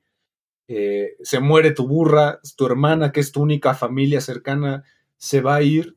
[0.68, 4.84] Eh, se muere tu burra, tu hermana, que es tu única familia cercana,
[5.16, 5.96] se va a ir.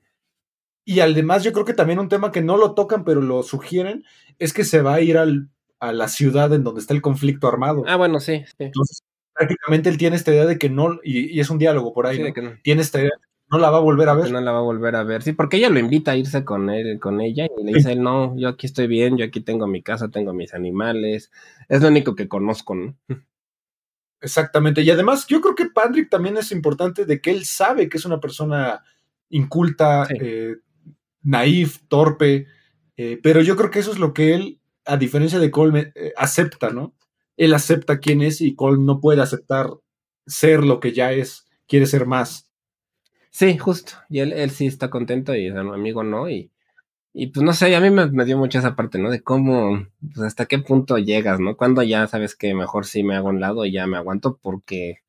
[0.84, 4.04] Y además, yo creo que también un tema que no lo tocan, pero lo sugieren,
[4.40, 7.48] es que se va a ir al, a la ciudad en donde está el conflicto
[7.48, 7.84] armado.
[7.88, 8.44] Ah, bueno, sí.
[8.58, 8.72] sí
[9.34, 12.54] prácticamente él tiene esta idea de que no, y, es un diálogo por ahí, ¿no?
[12.64, 13.12] tiene esta idea
[13.54, 14.32] no la va a volver a ver.
[14.32, 16.72] No la va a volver a ver, sí, porque ella lo invita a irse con
[16.72, 19.84] él, con ella, y le dice, no, yo aquí estoy bien, yo aquí tengo mi
[19.84, 21.32] casa, tengo mis animales,
[21.70, 22.98] es lo único que conozco, ¿no?
[24.22, 27.98] Exactamente, y además yo creo que Patrick también es importante de que él sabe que
[27.98, 28.82] es una persona
[29.30, 30.56] inculta, eh,
[31.22, 32.48] naif, torpe,
[32.98, 36.14] eh, pero yo creo que eso es lo que él, a diferencia de Colme, eh,
[36.16, 36.96] acepta, ¿no?
[37.38, 39.72] Él acepta quién es y Cole no puede aceptar
[40.26, 42.50] ser lo que ya es, quiere ser más.
[43.32, 43.94] Sí, justo.
[44.10, 46.30] Y él, él sí está contento y amigo no.
[46.30, 46.52] Y,
[47.14, 49.10] y pues no sé, a mí me, dio mucho esa parte, ¿no?
[49.10, 51.58] De cómo, pues hasta qué punto llegas, ¿no?
[51.58, 55.00] Cuando ya sabes que mejor sí me hago un lado y ya me aguanto porque,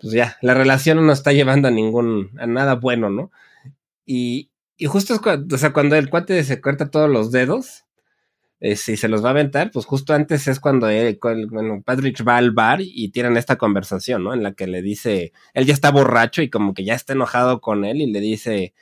[0.00, 3.32] pues ya, la relación no está llevando a ningún, a nada bueno, ¿no?
[4.06, 7.84] Y, y justo es cuando, o sea, cuando el cuate se corta todos los dedos,
[8.64, 11.18] eh, si se los va a aventar, pues justo antes es cuando él,
[11.50, 14.32] bueno, Patrick va al bar y tienen esta conversación, ¿no?
[14.34, 17.60] En la que le dice, él ya está borracho y como que ya está enojado
[17.60, 18.72] con él y le dice,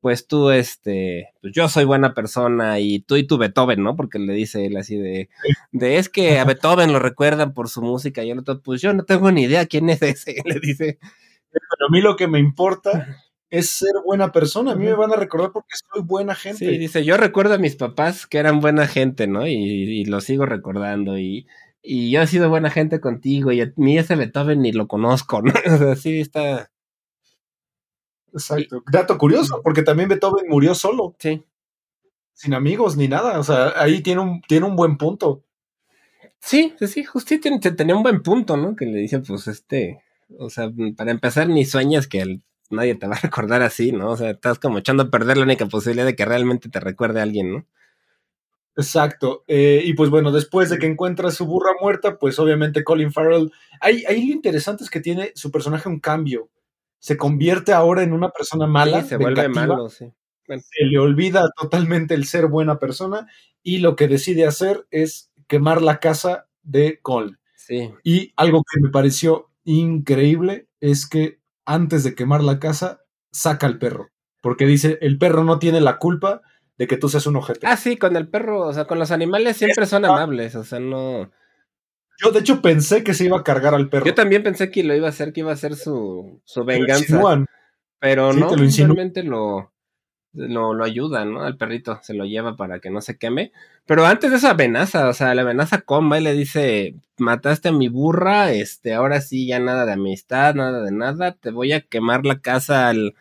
[0.00, 3.94] pues tú, este, pues yo soy buena persona y tú y tu Beethoven, ¿no?
[3.94, 5.28] Porque le dice él así de,
[5.70, 8.94] de es que a Beethoven lo recuerdan por su música y el otro, pues yo
[8.94, 10.98] no tengo ni idea quién es ese, le dice.
[11.52, 13.18] Pero a mí lo que me importa
[13.50, 14.72] es ser buena persona.
[14.72, 16.58] A mí me van a recordar porque soy buena gente.
[16.58, 19.46] Sí, dice, yo recuerdo a mis papás que eran buena gente, ¿no?
[19.46, 21.46] Y, y lo sigo recordando y,
[21.82, 25.42] y yo he sido buena gente contigo y a mí ese Beethoven ni lo conozco,
[25.42, 25.52] ¿no?
[25.66, 26.70] O sea, sí está...
[28.32, 28.82] Exacto.
[28.90, 31.14] Dato curioso, porque también Beethoven murió solo.
[31.18, 31.44] Sí.
[32.34, 33.38] Sin amigos ni nada.
[33.38, 35.44] O sea, ahí tiene un, tiene un buen punto.
[36.40, 37.34] Sí, sí, sí, justo
[37.76, 38.76] tenía un buen punto, ¿no?
[38.76, 40.02] Que le dice, pues este,
[40.38, 44.10] o sea, para empezar, ni sueñas que el nadie te va a recordar así, ¿no?
[44.10, 47.20] O sea, estás como echando a perder la única posibilidad de que realmente te recuerde
[47.20, 47.66] a alguien, ¿no?
[48.76, 49.44] Exacto.
[49.46, 53.50] Eh, y pues bueno, después de que encuentra su burra muerta, pues obviamente Colin Farrell.
[53.80, 56.50] Ahí, ahí lo interesante es que tiene su personaje un cambio.
[56.98, 59.02] Se convierte ahora en una persona mala.
[59.02, 60.12] Sí, se vuelve malo, sí.
[60.46, 63.26] Se le olvida totalmente el ser buena persona
[63.62, 67.38] y lo que decide hacer es quemar la casa de Colin.
[67.56, 67.90] Sí.
[68.04, 73.00] Y algo que me pareció increíble es que antes de quemar la casa,
[73.32, 74.10] saca al perro.
[74.40, 76.40] Porque dice, el perro no tiene la culpa
[76.78, 77.60] de que tú seas un objeto.
[77.64, 80.78] Ah, sí, con el perro, o sea, con los animales siempre son amables, o sea,
[80.78, 81.30] no...
[82.18, 84.06] Yo de hecho pensé que se iba a cargar al perro.
[84.06, 87.44] Yo también pensé que lo iba a hacer, que iba a ser su, su venganza.
[87.98, 89.72] Pero no, simplemente lo,
[90.36, 91.42] lo, lo ayuda, ¿no?
[91.42, 93.52] Al perrito se lo lleva para que no se queme.
[93.86, 97.72] Pero antes de esa amenaza, o sea, la amenaza comba y le dice, mataste a
[97.72, 101.80] mi burra, este, ahora sí ya nada de amistad, nada de nada, te voy a
[101.80, 103.14] quemar la casa al,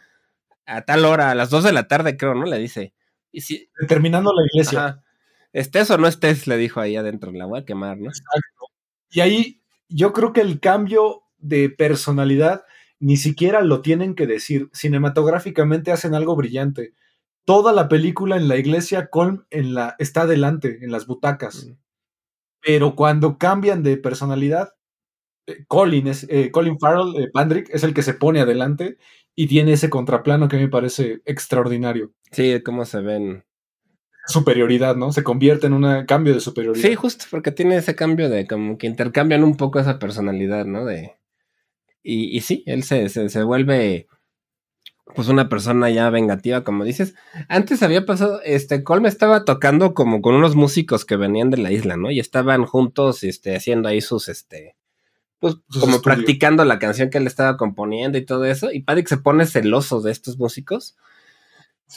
[0.66, 2.46] a tal hora, a las dos de la tarde creo, ¿no?
[2.46, 2.94] Le dice.
[3.32, 4.86] Y si, Terminando la iglesia.
[4.86, 5.04] Ajá.
[5.54, 8.10] Estés o no estés, le dijo ahí adentro, la voy a quemar, ¿no?
[8.10, 8.66] Exacto.
[9.10, 12.64] Y ahí yo creo que el cambio de personalidad
[13.00, 14.70] ni siquiera lo tienen que decir.
[14.74, 16.94] Cinematográficamente hacen algo brillante
[17.46, 21.72] toda la película en la iglesia, Colm en la, está adelante, en las butacas.
[22.62, 24.74] Pero cuando cambian de personalidad,
[25.48, 28.98] eh, Colin, es, eh, Colin Farrell, eh, Pandrick, es el que se pone adelante
[29.36, 32.12] y tiene ese contraplano que me parece extraordinario.
[32.32, 33.46] Sí, cómo se ven.
[34.28, 35.12] Superioridad, ¿no?
[35.12, 36.88] Se convierte en un cambio de superioridad.
[36.88, 40.84] Sí, justo porque tiene ese cambio de como que intercambian un poco esa personalidad, ¿no?
[40.84, 41.12] De.
[42.02, 44.08] Y, y sí, él se, se, se vuelve
[45.14, 47.14] pues una persona ya vengativa, como dices.
[47.48, 51.72] Antes había pasado, este, Colm estaba tocando como con unos músicos que venían de la
[51.72, 52.10] isla, ¿no?
[52.10, 54.76] Y estaban juntos, este, haciendo ahí sus, este,
[55.40, 58.72] pues como practicando la canción que él estaba componiendo y todo eso.
[58.72, 60.96] Y Paddock se pone celoso de estos músicos.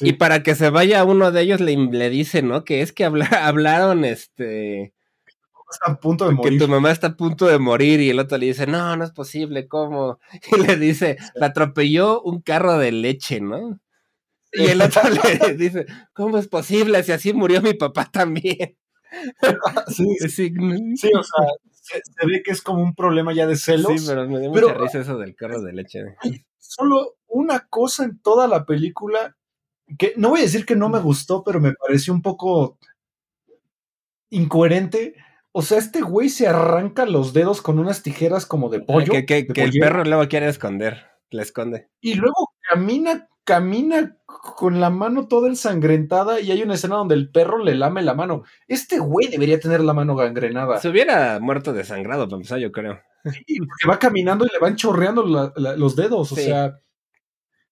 [0.01, 2.65] Y para que se vaya uno de ellos le, le dice, ¿no?
[2.65, 3.05] Que es que
[3.41, 4.93] hablaron, este,
[5.71, 6.53] está a punto de morir.
[6.53, 9.05] Que tu mamá está a punto de morir y el otro le dice, no, no
[9.05, 10.19] es posible, ¿cómo?
[10.57, 13.81] Y le dice, la atropelló un carro de leche, ¿no?
[14.53, 15.11] Y el otro le
[15.57, 18.77] dice, ¿cómo es posible si así murió mi papá también?
[19.89, 20.53] Sí, sí,
[20.97, 21.47] sí o sea,
[21.81, 24.01] se, ve que es como un problema ya de celos.
[24.01, 26.01] Sí, pero me dio mucha risa eso del carro de leche.
[26.59, 29.37] Solo una cosa en toda la película
[29.99, 32.79] que no voy a decir que no me gustó, pero me pareció un poco
[34.31, 35.15] incoherente
[35.59, 39.13] o sea, este güey se arranca los dedos con unas tijeras como de pollo.
[39.13, 41.89] Que, que, que el perro luego quiere esconder, le esconde.
[42.01, 47.33] Y luego camina, camina con la mano toda ensangrentada y hay una escena donde el
[47.33, 48.45] perro le lame la mano.
[48.69, 50.79] Este güey debería tener la mano gangrenada.
[50.79, 53.01] Se hubiera muerto desangrado, para empezar, yo creo.
[53.25, 55.25] Sí, porque va caminando y le van chorreando
[55.57, 56.79] los dedos, o sea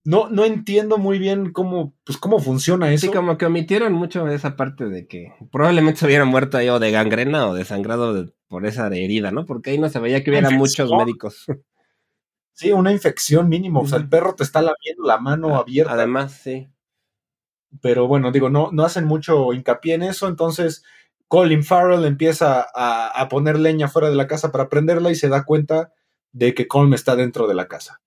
[0.06, 3.08] no, no entiendo muy bien cómo, pues, cómo funciona eso.
[3.08, 6.78] Sí, como que omitieron mucho esa parte de que probablemente se hubiera muerto ahí o
[6.78, 9.46] de gangrena o desangrado por esa herida, ¿no?
[9.46, 11.46] Porque ahí no se veía que hubiera muchos médicos.
[12.52, 13.80] Sí, una infección mínimo.
[13.80, 15.92] O sea, el perro te está lamiendo la mano abierta.
[15.92, 16.68] Además, sí.
[17.82, 20.26] Pero bueno, digo, no, no hacen mucho hincapié en eso.
[20.26, 20.82] Entonces,
[21.28, 25.28] Colin Farrell empieza a, a poner leña fuera de la casa para prenderla y se
[25.28, 25.92] da cuenta
[26.32, 28.00] de que Colm está dentro de la casa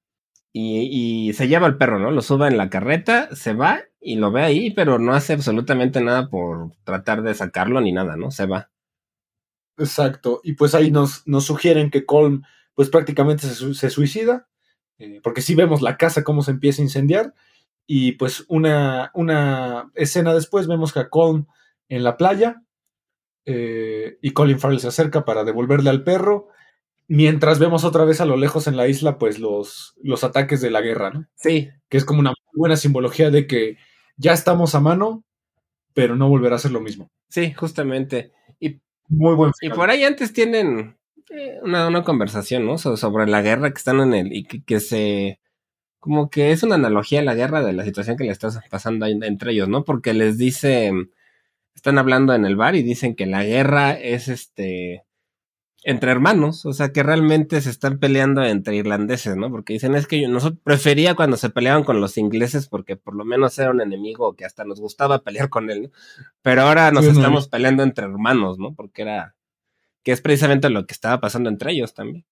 [0.51, 2.11] y, se lleva al perro, ¿no?
[2.11, 6.01] Lo sube en la carreta, se va y lo ve ahí, pero no hace absolutamente
[6.01, 8.31] nada por tratar de sacarlo ni nada, ¿no?
[8.31, 8.71] Se va.
[9.77, 10.41] Exacto.
[10.43, 12.43] Y pues ahí nos, nos sugieren que Colm,
[12.73, 14.47] pues prácticamente se, suicida,
[14.97, 17.33] eh, porque sí vemos la casa cómo se empieza a incendiar.
[17.85, 21.47] Y pues una, una escena después vemos a Colm
[21.89, 22.63] en la playa
[23.45, 26.49] eh, y Colin Farrell se acerca para devolverle al perro
[27.11, 30.69] Mientras vemos otra vez a lo lejos en la isla, pues los, los ataques de
[30.69, 31.25] la guerra, ¿no?
[31.35, 31.69] Sí.
[31.89, 33.77] Que es como una buena simbología de que
[34.15, 35.23] ya estamos a mano,
[35.95, 37.09] pero no volverá a ser lo mismo.
[37.27, 38.31] Sí, justamente.
[38.59, 40.99] Y, Muy buen y por ahí antes tienen
[41.31, 42.77] eh, una, una, conversación, ¿no?
[42.77, 44.31] So, sobre la guerra que están en el.
[44.31, 45.39] y que, que, se.
[45.99, 49.07] Como que es una analogía a la guerra de la situación que le está pasando
[49.07, 49.83] entre ellos, ¿no?
[49.83, 50.91] Porque les dice.
[51.73, 55.05] Están hablando en el bar y dicen que la guerra es este
[55.83, 59.49] entre hermanos, o sea, que realmente se están peleando entre irlandeses, ¿no?
[59.49, 63.15] Porque dicen, es que yo nosotros prefería cuando se peleaban con los ingleses porque por
[63.15, 65.89] lo menos era un enemigo que hasta nos gustaba pelear con él, ¿no?
[66.41, 67.49] Pero ahora nos sí, estamos no.
[67.49, 68.73] peleando entre hermanos, ¿no?
[68.75, 69.35] Porque era,
[70.03, 72.25] que es precisamente lo que estaba pasando entre ellos también.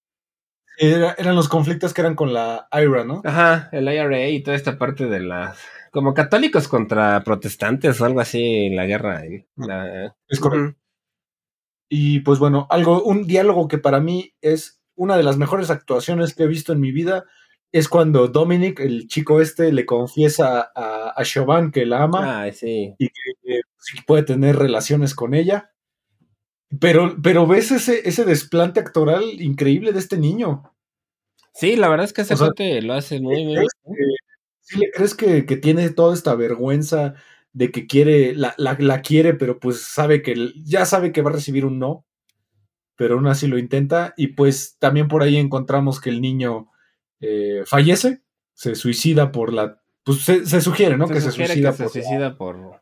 [0.76, 3.22] Era, eran los conflictos que eran con la IRA, ¿no?
[3.24, 5.58] Ajá, el IRA y toda esta parte de las,
[5.90, 9.22] como católicos contra protestantes o algo así, la guerra.
[9.56, 10.78] La, es correcto.
[11.88, 16.34] Y pues bueno, algo, un diálogo que para mí es una de las mejores actuaciones
[16.34, 17.24] que he visto en mi vida
[17.70, 22.52] es cuando Dominic, el chico este, le confiesa a, a Chauvin que la ama ah,
[22.52, 22.94] sí.
[22.98, 23.60] y que eh,
[24.06, 25.72] puede tener relaciones con ella.
[26.80, 30.74] Pero, pero ves ese, ese desplante actoral increíble de este niño.
[31.54, 33.64] Sí, la verdad es que ese o sea, lo hace muy bien.
[34.60, 37.14] ¿Sí le crees que, que tiene toda esta vergüenza
[37.58, 41.30] de que quiere, la, la, la, quiere, pero pues sabe que, ya sabe que va
[41.30, 42.06] a recibir un no,
[42.94, 44.14] pero aún así lo intenta.
[44.16, 46.68] Y pues también por ahí encontramos que el niño
[47.18, 48.22] eh, fallece,
[48.54, 51.08] se suicida por la, pues se, se sugiere, ¿no?
[51.08, 52.80] Se que sugiere se suicida, que por, se suicida por...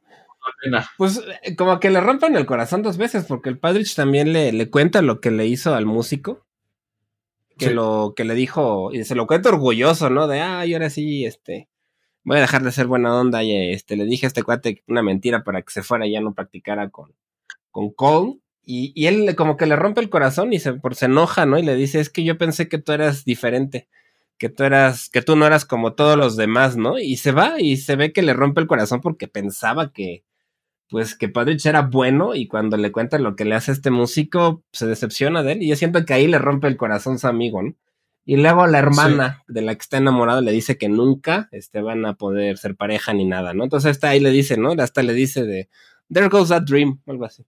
[0.62, 0.91] pena.
[0.99, 1.22] Pues
[1.57, 5.01] como que le rompen el corazón dos veces, porque el Padrich también le, le cuenta
[5.01, 6.45] lo que le hizo al músico.
[7.57, 7.72] Que Sí.
[7.72, 10.27] lo que le dijo, y se lo cuenta orgulloso, ¿no?
[10.27, 11.70] De, ay, ahora sí, este,
[12.27, 15.03] voy a dejar de ser buena onda y este, le dije a este cuate una
[15.03, 17.14] mentira para que se fuera y ya no practicara con,
[17.70, 18.41] con Cole.
[18.64, 21.57] Y, y él como que le rompe el corazón y se, por, se enoja, ¿no?
[21.57, 23.89] Y le dice, es que yo pensé que tú eras diferente,
[24.39, 26.99] que tú eras, que tú no eras como todos los demás, ¿no?
[26.99, 30.24] Y se va y se ve que le rompe el corazón porque pensaba que,
[30.89, 34.64] pues que Padrich era bueno y cuando le cuenta lo que le hace este músico,
[34.72, 37.62] se decepciona de él y yo siento que ahí le rompe el corazón su amigo,
[37.62, 37.77] ¿no?
[38.29, 42.05] Y luego la hermana de la que está enamorado le dice que nunca este, van
[42.05, 43.62] a poder ser pareja ni nada, ¿no?
[43.64, 44.72] Entonces hasta ahí le dice, ¿no?
[44.72, 45.68] Hasta le dice de,
[46.12, 47.47] there goes that dream, o algo así.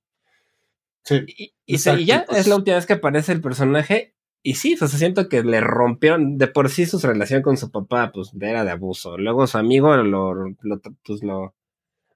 [1.04, 1.20] Sí.
[1.26, 2.38] Y, y se- y ya pues.
[2.40, 4.14] es la última vez que aparece el personaje.
[4.42, 7.70] Y sí, o sea, siento que le rompieron de por sí su relación con su
[7.72, 9.18] papá, pues era de abuso.
[9.18, 11.54] Luego su amigo lo, lo, pues, lo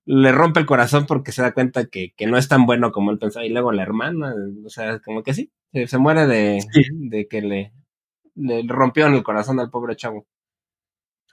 [0.05, 3.11] le rompe el corazón porque se da cuenta que, que no es tan bueno como
[3.11, 3.45] él pensaba.
[3.47, 4.35] Y luego la hermana,
[4.65, 6.83] o sea, como que sí, se, se muere de, Sí.
[6.93, 7.73] de que le,
[8.35, 10.27] le rompieron el corazón al pobre chavo.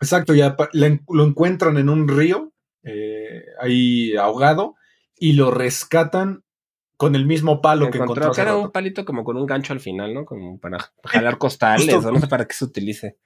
[0.02, 4.76] Exacto, ya en- lo encuentran en un río, eh, ahí ahogado,
[5.18, 6.44] y lo rescatan
[6.96, 9.80] con el mismo palo que encontró que era un palito como con un gancho al
[9.80, 10.26] final, ¿no?
[10.26, 12.10] Como para jalar costales, justo.
[12.10, 13.18] o no sé para qué se utilice.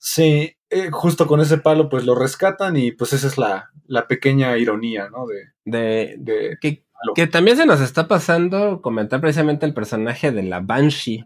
[0.00, 4.06] Sí, eh, justo con ese palo pues lo rescatan y pues esa es la, la
[4.06, 5.26] pequeña ironía, ¿no?
[5.26, 10.42] De, De, de que, que también se nos está pasando comentar precisamente el personaje de
[10.42, 11.24] la Banshee,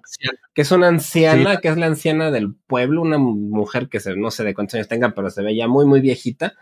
[0.55, 1.59] que es una anciana, Sí.
[1.63, 4.89] que es la anciana del pueblo, una mujer que se, no sé de cuántos años
[4.89, 6.55] tenga, pero se ve ya muy, muy viejita,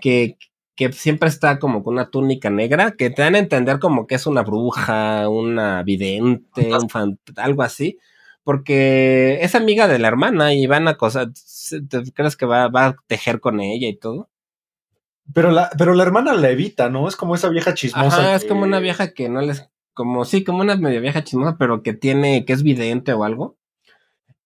[0.00, 0.36] que,
[0.76, 4.16] que siempre está como con una túnica negra, que te dan a entender como que
[4.16, 7.98] es una bruja, una vidente, un fant- algo así,
[8.44, 11.28] porque es amiga de la hermana y van a cosas,
[11.88, 14.28] ¿te crees que va, va a tejer con ella y todo?
[15.34, 17.06] Pero la, pero la hermana la evita, ¿no?
[17.08, 18.18] Es como esa vieja chismosa.
[18.18, 21.56] Ajá, es como una vieja que no les, como sí, como una medio vieja chismosa,
[21.58, 23.56] pero que tiene, que es vidente o algo.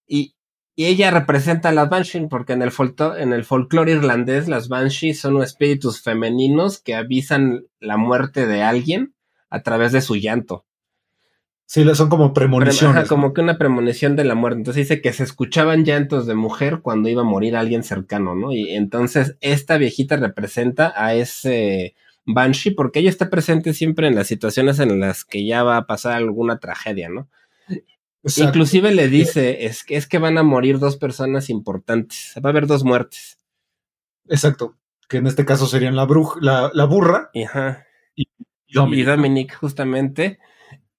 [0.06, 0.34] Y,
[0.76, 4.68] y ella representa a las Banshee, porque en el, folto- en el folclore irlandés las
[4.68, 9.14] Banshee son espíritus femeninos que avisan la muerte de alguien
[9.48, 10.65] a través de su llanto.
[11.68, 12.96] Sí, son como Pre- premoniciones.
[12.96, 14.58] ajá, como que una premonición de la muerte.
[14.58, 18.52] Entonces dice que se escuchaban llantos de mujer cuando iba a morir alguien cercano, ¿no?
[18.52, 21.94] Y entonces esta viejita representa a ese
[22.24, 25.86] Banshee porque ella está presente siempre en las situaciones en las que ya va a
[25.86, 27.28] pasar alguna tragedia, ¿no?
[28.22, 28.48] Exacto.
[28.48, 32.52] Inclusive le dice, es que, es que van a morir dos personas importantes, va a
[32.52, 33.38] haber dos muertes.
[34.28, 34.76] Exacto.
[35.08, 37.86] Que en este caso serían la, bruja, la, la burra Y, ajá,
[38.16, 38.22] y
[38.66, 39.06] y Dominic.
[39.06, 40.38] Dominic, justamente.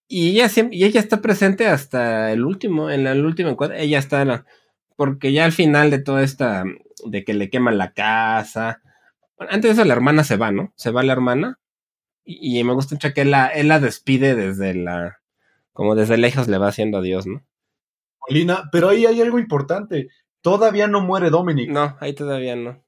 [0.07, 3.99] Y ella siempre, y ella está presente hasta el último, en el último encuentro, ella
[3.99, 4.45] está, la-
[4.95, 6.63] porque ya al final de toda esta,
[7.05, 8.81] de que le queman la casa,
[9.37, 10.73] bueno, antes de eso la hermana se va, ¿no?
[10.77, 11.59] Se va la hermana,
[12.25, 15.19] y, y me gusta mucho que él la, él la despide desde la,
[15.73, 17.43] como desde lejos le va haciendo adiós, ¿no?
[18.29, 20.09] Molina, pero ahí hay algo importante.
[20.41, 21.69] Todavía no muere Dominic.
[21.69, 22.83] No, ahí todavía no.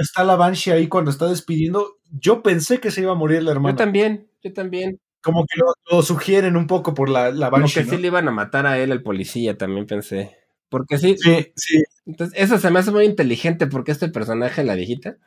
[0.00, 1.98] Está la Banshee ahí cuando está despidiendo.
[2.10, 3.72] Yo pensé que se iba a morir la hermana.
[3.72, 5.00] Yo también, yo también.
[5.22, 5.60] Como que
[5.90, 8.78] lo, sugieren un poco por la, la Como que sí le iban a matar a
[8.78, 10.36] él, el policía, también pensé.
[10.68, 11.16] Porque sí.
[11.18, 11.82] Sí, sí.
[12.06, 15.18] Entonces, eso se me hace muy inteligente porque este personaje, la viejita,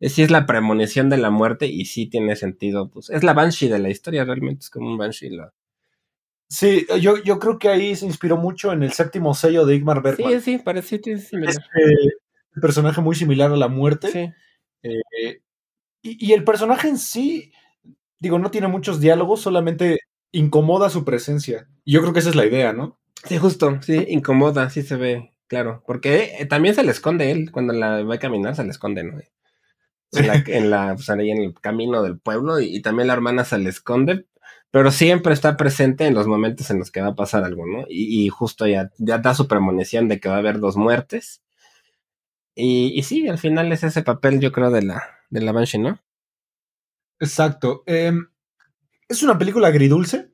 [0.00, 2.88] sí es la premonición de la muerte y sí tiene sentido.
[2.88, 5.30] Pues es la Banshee de la historia, realmente es como un Banshee.
[5.30, 5.52] La...
[6.48, 10.02] Sí, yo, yo creo que ahí se inspiró mucho en el séptimo sello de Igmar
[10.02, 10.32] Bergman.
[10.32, 11.50] Sí, sí, parece similar.
[11.50, 12.16] Este,
[12.54, 14.08] un personaje muy similar a la muerte.
[14.08, 14.32] Sí.
[14.82, 15.40] Eh,
[16.02, 17.52] y, y, el personaje en sí,
[18.22, 19.98] digo, no tiene muchos diálogos, solamente
[20.30, 21.66] incomoda su presencia.
[21.84, 22.96] Y yo creo que esa es la idea, ¿no?
[23.24, 25.82] Sí, justo, sí, incomoda, sí se ve, claro.
[25.86, 29.02] Porque eh, también se le esconde él, cuando la va a caminar se le esconde,
[29.02, 29.18] ¿no?
[30.12, 33.14] En la, en la pues, ahí en el camino del pueblo, y, y, también la
[33.14, 34.26] hermana se le esconde,
[34.70, 37.86] pero siempre está presente en los momentos en los que va a pasar algo, ¿no?
[37.88, 41.42] Y, y justo ya, ya da su premonición de que va a haber dos muertes.
[42.54, 45.78] Y, y, sí, al final es ese papel, yo creo, de la, de la Banshee,
[45.78, 45.98] ¿no?
[47.20, 47.82] Exacto.
[47.86, 48.12] Eh,
[49.08, 50.30] es una película agridulce.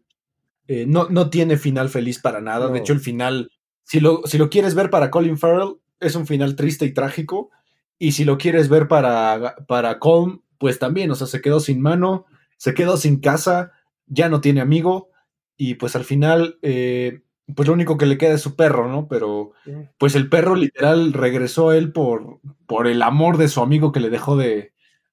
[0.67, 2.67] Eh, no, no tiene final feliz para nada.
[2.67, 2.73] No.
[2.73, 3.51] De hecho, el final,
[3.85, 7.51] si lo, si lo quieres ver para Colin Farrell, es un final triste y trágico.
[7.99, 11.81] Y si lo quieres ver para, para Colm, pues también, o sea, se quedó sin
[11.81, 12.27] mano,
[12.57, 13.73] se quedó sin casa,
[14.07, 15.11] ya no tiene amigo.
[15.57, 17.23] Y pues al final, eh,
[17.55, 19.09] pues lo único que le queda es su perro, ¿no?
[19.09, 19.53] Pero
[19.99, 24.01] pues el perro literal regresó a él por, por el amor de su amigo que
[24.01, 24.73] le dejó de,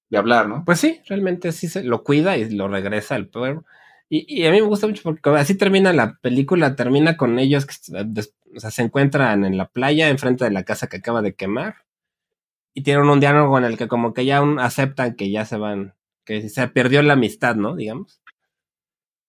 [0.10, 0.64] de hablar, ¿no?
[0.66, 3.66] Pues sí, realmente sí se lo cuida y lo regresa al perro.
[4.08, 7.66] Y, y, a mí me gusta mucho porque así termina la película, termina con ellos
[7.66, 7.74] que
[8.56, 11.86] o sea, se encuentran en la playa enfrente de la casa que acaba de quemar
[12.76, 15.58] y tienen un diálogo en el que como que ya un, aceptan que ya se
[15.58, 17.76] van, que se perdió la amistad, ¿no?
[17.76, 18.22] Digamos.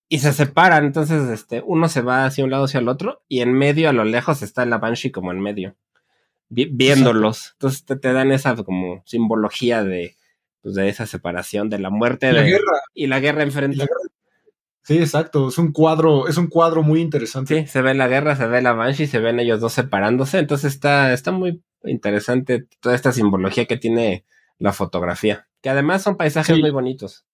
[0.09, 3.41] Y se separan, entonces este, uno se va hacia un lado hacia el otro y
[3.41, 5.75] en medio a lo lejos está la Banshee como en medio,
[6.49, 7.53] vi viéndolos.
[7.53, 10.17] Entonces te, te, dan esa como simbología de,
[10.67, 12.81] pues, de esa separación, de la muerte y la de, guerra.
[12.93, 13.77] y la guerra enfrente.
[13.77, 14.01] La guerra.
[14.83, 15.49] Sí, exacto.
[15.49, 17.63] Es un cuadro, es un cuadro muy interesante.
[17.63, 20.39] Sí, se ve la guerra, se ve la Banshee, se ven ellos dos separándose.
[20.39, 24.25] Entonces está, está muy interesante toda esta simbología que tiene
[24.59, 25.47] la fotografía.
[25.61, 26.61] Que además son paisajes Sí.
[26.61, 27.25] muy bonitos.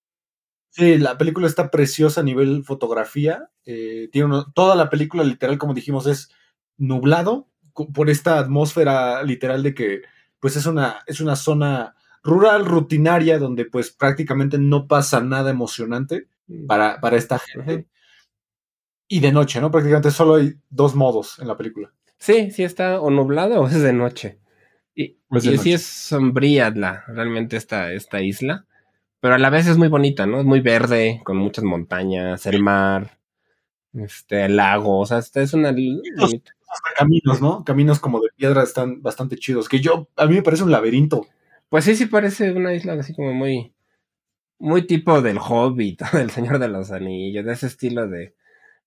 [0.70, 3.50] Sí, la película está preciosa a nivel fotografía.
[3.64, 6.30] Eh, tiene uno- toda la película, literal, como dijimos, es
[6.78, 7.48] nublado
[7.94, 10.02] por esta atmósfera literal de que,
[10.40, 16.28] pues, es una, es una zona rural, rutinaria, donde, pues, prácticamente no pasa nada emocionante
[16.66, 17.86] para, para esta gente.
[19.08, 19.70] Y de noche, ¿no?
[19.70, 21.92] Prácticamente solo hay dos modos en la película.
[22.18, 24.38] Sí, sí está o nublado o es de noche.
[24.94, 28.66] Y, de y sí es sombría la, realmente esta, esta isla.
[29.20, 30.40] Pero a la vez es muy bonita, ¿no?
[30.40, 33.18] Es muy verde, con muchas montañas, el mar,
[33.92, 35.00] este, el lago.
[35.00, 35.72] O sea, es una.
[35.72, 37.64] los- Hasta caminos, ¿no?
[37.64, 39.68] Caminos como de piedra están bastante chidos.
[39.68, 41.26] Que yo, a mí me parece un laberinto.
[41.72, 43.72] Pues sí, sí parece una isla así como muy.
[44.58, 48.34] Muy tipo del Hobbit, del Señor de los Anillos, de ese estilo de,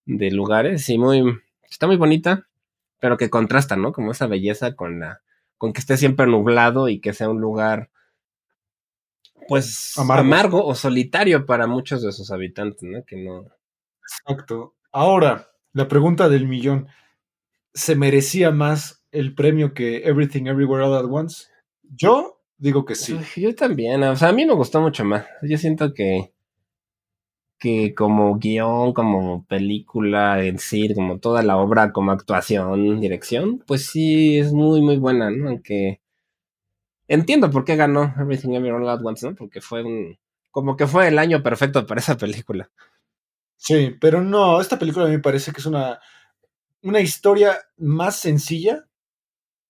[0.06, 0.88] de lugares.
[0.90, 1.24] Y muy.
[1.64, 2.48] Está muy bonita,
[3.00, 3.92] pero que contrasta, ¿no?
[3.92, 5.22] Como esa belleza con la.
[5.58, 7.90] con que esté siempre nublado y que sea un lugar.
[9.48, 10.22] Pues Amargo.
[10.22, 13.04] amargo, o solitario para muchos de sus habitantes, ¿no?
[13.04, 13.48] Que no.
[14.04, 14.76] Exacto.
[14.92, 16.88] Ahora, la pregunta del millón.
[17.74, 21.48] ¿Se merecía más el premio que Everything Everywhere All at Once?
[21.82, 23.18] Yo digo que sí.
[23.36, 25.26] Yo también, o sea, a mí me gustó mucho más.
[25.42, 26.34] Yo siento que,
[27.60, 33.88] que como guion, como película en sí, como toda la obra, como actuación, dirección, pues
[33.88, 35.50] sí es muy, muy buena, ¿no?
[35.50, 36.02] Aunque
[37.08, 39.36] entiendo por qué ganó Everything Everywhere All at Once, ¿no?
[39.36, 40.18] Porque fue un,
[40.52, 42.70] como que fue el año perfecto para esa película.
[43.58, 46.00] Sí, pero no, esta película a mí me parece que es una,
[46.82, 48.88] una historia más sencilla,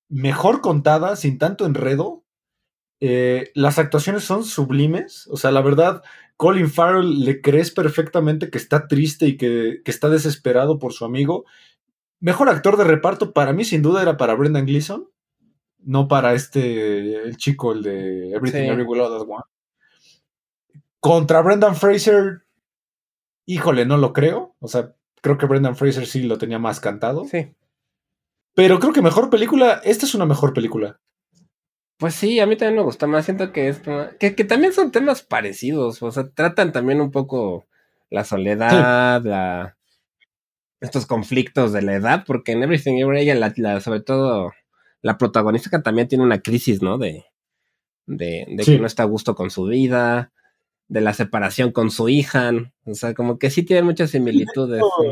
[0.09, 2.24] mejor contada, sin tanto enredo.
[2.99, 6.01] Eh, las actuaciones son sublimes, o sea, la verdad,
[6.37, 11.05] Colin Farrell le crees perfectamente que está triste y que, que está desesperado por su
[11.05, 11.45] amigo.
[12.19, 15.09] Mejor actor de reparto para mí, sin duda, era para Brendan Gleeson,
[15.79, 18.67] no para este, el chico, el de Everything Sí.
[18.67, 19.49] Everywhere All at Once.
[20.99, 22.45] Contra Brendan Fraser,
[23.45, 24.55] híjole, no lo creo.
[24.59, 27.25] O sea, creo que Brendan Fraser sí lo tenía más cantado.
[27.25, 27.53] Sí.
[28.55, 30.99] Pero creo que mejor película, esta es una mejor película.
[31.97, 33.25] Pues sí, a mí también me gusta más.
[33.25, 33.81] Siento que es
[34.19, 36.01] que, que también son temas parecidos.
[36.03, 37.65] O sea, tratan también un poco
[38.09, 39.77] la soledad, la
[40.81, 44.51] estos conflictos de la edad, porque en Everything Everywhere ella, la, la- sobre todo
[45.01, 46.97] la protagonista que también tiene una crisis, ¿no?
[46.97, 47.25] De,
[48.05, 48.73] de, de Sí.
[48.73, 50.31] que no está a gusto con su vida,
[50.87, 52.51] de la separación con su hija.
[52.85, 54.81] O sea, como que sí tienen muchas similitudes.
[55.01, 55.07] sí.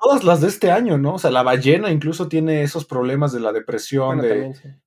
[0.00, 1.14] Todas las de este año, ¿no?
[1.14, 4.82] O sea, la ballena incluso tiene esos problemas de la depresión, Bueno, de, también,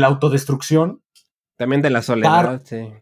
[0.00, 1.02] la autodestrucción.
[1.56, 2.92] También de la soledad, sí.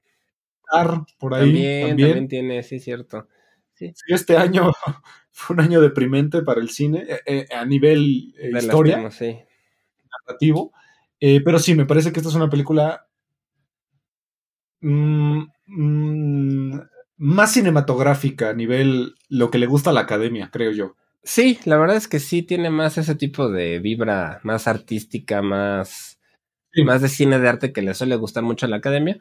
[0.71, 2.09] Tar, por ahí También, también.
[2.09, 3.29] también tiene, sí, cierto.
[3.75, 3.93] sí.
[4.09, 4.73] este año
[5.33, 9.39] fue un año deprimente para el cine eh, eh, a nivel eh, historia, sí.
[10.27, 10.73] narrativo.
[11.21, 13.07] Eh, pero sí, me parece que esta es una película
[14.81, 16.81] mm, mm,
[17.17, 20.97] más cinematográfica a nivel lo que le gusta a la academia, creo yo.
[21.23, 26.14] Sí, la verdad es que sí tiene más ese tipo de vibra más artística, más,
[26.75, 26.85] Sí.
[26.85, 29.19] más de cine de arte que le suele gustar mucho a la academia.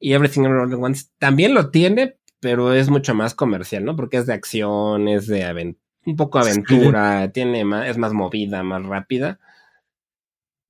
[0.00, 3.96] Y Everything Once también lo tiene, pero es mucho más comercial, ¿no?
[3.96, 5.76] Porque es de acción, es de
[6.06, 6.50] un poco Sí.
[6.50, 9.38] aventura, tiene más, es más movida, más rápida.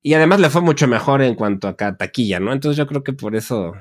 [0.03, 2.53] Y además le fue mucho mejor en cuanto a taquilla, ¿no?
[2.53, 3.73] Entonces yo creo que por eso.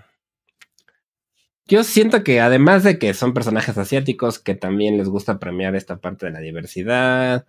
[1.67, 5.97] Yo siento que además de que son personajes asiáticos que también les gusta premiar esta
[6.01, 7.45] parte de la diversidad,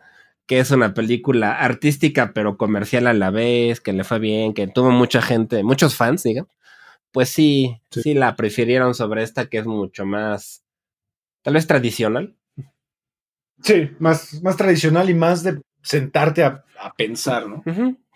[0.46, 4.66] que es una película artística pero comercial a la vez, que le fue bien, que
[4.66, 6.46] tuvo mucha gente, muchos fans, diga,
[7.12, 8.02] pues sí, Sí.
[8.02, 10.64] sí, la prefirieron sobre esta que es mucho más,
[11.42, 12.36] tal vez tradicional.
[13.62, 17.62] Sí, más, más tradicional y más de sentarte a, a pensar, ¿no?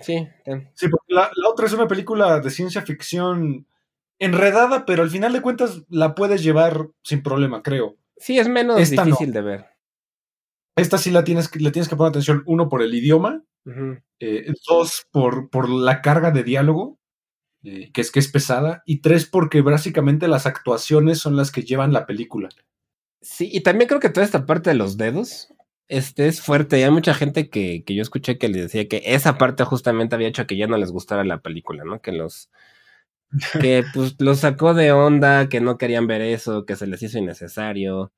[0.01, 0.27] Sí,
[0.75, 3.67] Sí, porque la, la otra es una película de ciencia ficción
[4.19, 7.97] enredada, pero al final de cuentas la puedes llevar sin problema, creo.
[8.17, 9.13] sí, es menos Esta no.
[9.13, 9.67] difícil de ver.
[10.79, 13.45] Esta sí la tienes que, le tienes que poner atención, uno, por el idioma,
[14.21, 16.99] eh, dos, por, por la carga de diálogo,
[17.63, 21.63] eh, que es que es pesada, y tres, porque básicamente las actuaciones son las que
[21.63, 22.49] llevan la película.
[23.21, 25.49] Sí, y también creo que toda esta parte de los dedos
[25.89, 26.79] este es fuerte.
[26.79, 30.15] Y hay mucha gente que, que yo escuché que les decía que esa parte justamente
[30.15, 32.01] había hecho que ya no les gustara la película, ¿no?
[32.01, 32.51] Que los
[33.61, 37.19] que pues los sacó de onda, que no querían ver eso, que se les hizo
[37.19, 38.13] innecesario.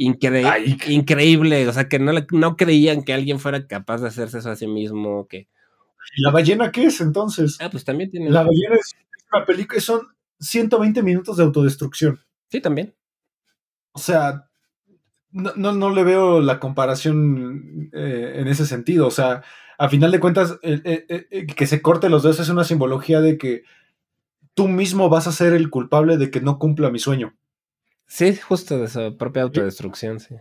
[0.00, 4.38] Incre- Ay, increíble, o sea, que no, no creían que alguien fuera capaz de hacerse
[4.38, 5.48] eso a sí mismo, que...
[6.16, 7.58] ¿Y la ballena qué es entonces?
[7.60, 8.30] Ah, pues también tiene...
[8.30, 8.94] La ballena es
[9.32, 10.02] una película, son
[10.38, 12.20] 120 minutos de autodestrucción.
[12.48, 12.94] Sí, también.
[13.90, 14.48] O sea,
[15.32, 19.08] no, no, no le veo la comparación eh, en ese sentido.
[19.08, 19.42] O sea,
[19.78, 23.36] a final de cuentas, eh, eh, que se corte los dedos es una simbología de
[23.36, 23.64] que
[24.54, 27.36] tú mismo vas a ser el culpable de que no cumpla mi sueño.
[28.08, 30.34] Sí, justo de su propia autodestrucción, sí.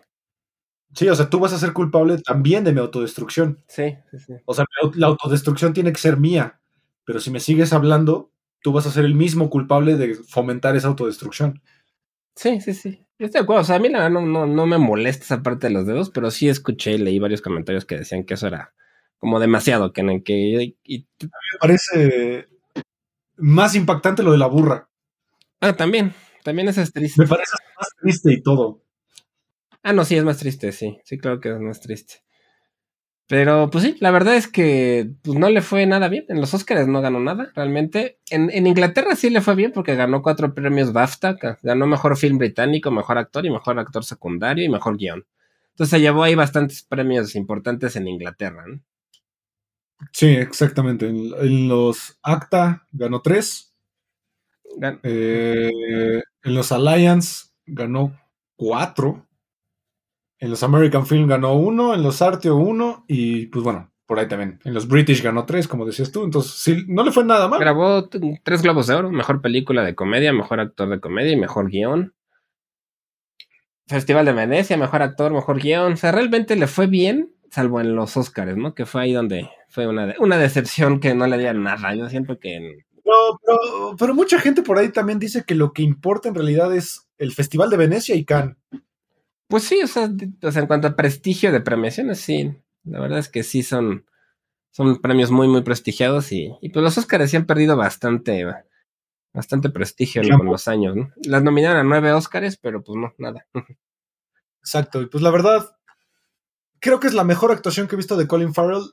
[0.95, 3.61] Sí, o sea, tú vas a ser culpable también de mi autodestrucción.
[3.68, 4.34] Sí, sí, sí.
[4.45, 4.65] O sea,
[4.95, 6.59] la autodestrucción tiene que ser mía.
[7.03, 10.88] Pero si me sigues hablando, tú vas a ser el mismo culpable de fomentar esa
[10.88, 11.61] autodestrucción.
[12.36, 13.05] Sí, sí, sí.
[13.20, 13.61] Yo estoy de acuerdo.
[13.61, 15.86] O sea, a mí la verdad no, no, no me molesta esa parte de los
[15.86, 18.74] dedos, pero sí escuché y leí varios comentarios que decían que eso era
[19.20, 22.47] como demasiado, que, en- que y- Me parece
[23.38, 24.89] más impactante lo de la burra.
[25.61, 26.13] ah, también,
[26.47, 27.21] también eso es triste.
[27.21, 28.81] Me parece más triste y todo.
[29.81, 30.99] Ah, no, sí, es más triste, sí.
[31.03, 32.21] Sí, claro que es más triste.
[33.29, 36.25] Pero, pues sí, la verdad es que pues, no le fue nada bien.
[36.29, 38.19] En los Oscars no ganó nada, realmente.
[38.29, 41.37] En, en Inglaterra sí le fue bien porque ganó cuatro premios BAFTA.
[41.61, 45.25] Ganó mejor film británico, mejor actor y mejor actor secundario y mejor guion.
[45.71, 48.63] Entonces se llevó ahí bastantes premios importantes en Inglaterra.
[48.65, 48.79] ¿no?
[50.11, 51.07] Sí, exactamente.
[51.07, 53.73] En, en los ACTA ganó tres.
[54.79, 58.17] Gan- Eh, en los Alliance ganó
[58.55, 59.27] cuatro.
[60.39, 61.93] En los American Film ganó uno.
[61.93, 63.03] En los Arteo uno.
[63.07, 64.59] Y pues bueno, por ahí también.
[64.63, 66.23] En los British ganó tres, como decías tú.
[66.23, 67.59] Entonces, sí, no le fue nada mal.
[67.59, 71.69] Grabó tres globos de oro, mejor película de comedia, mejor actor de comedia y mejor
[71.69, 72.13] guion.
[73.87, 75.93] Festival de Venecia, mejor actor, mejor guion.
[75.93, 78.75] O sea, realmente le fue bien, salvo en los Oscars, ¿no?
[78.75, 81.95] Que fue ahí donde fue una, una decepción que no le dieron nada.
[81.95, 85.72] Yo siento que en- Pero, pero- pero mucha gente por ahí también dice que lo
[85.72, 88.58] que importa en realidad es el Festival de Venecia y Cannes.
[89.47, 90.10] Pues sí, o sea,
[90.43, 92.53] o sea, en cuanto a prestigio de premiaciones, sí.
[92.84, 94.05] La verdad es que sí son,
[94.72, 98.45] son premios muy, muy prestigiados y, y pues los Oscars sí han perdido bastante,
[99.34, 100.38] bastante prestigio ¿no?
[100.38, 101.12] Con los años, ¿no?
[101.24, 103.47] Las nominaron a nueve Oscars, pero pues no, nada.
[104.62, 105.01] Exacto.
[105.01, 105.78] Y pues la verdad,
[106.80, 108.84] creo que es la mejor actuación que he visto de Colin Farrell.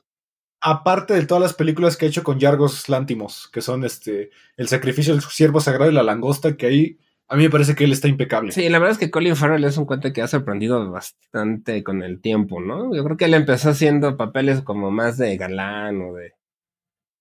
[0.61, 4.67] Aparte de todas las películas que ha hecho con Yargos Lántimos, que son este El
[4.67, 7.91] sacrificio del siervo sagrado y la langosta, que ahí a mí me parece que él
[7.91, 8.51] está impecable.
[8.51, 12.03] Sí, la verdad es que Colin Farrell es un cuate que ha sorprendido bastante con
[12.03, 12.95] el tiempo, ¿no?
[12.95, 16.33] Yo creo que él empezó haciendo papeles como más de galán o de,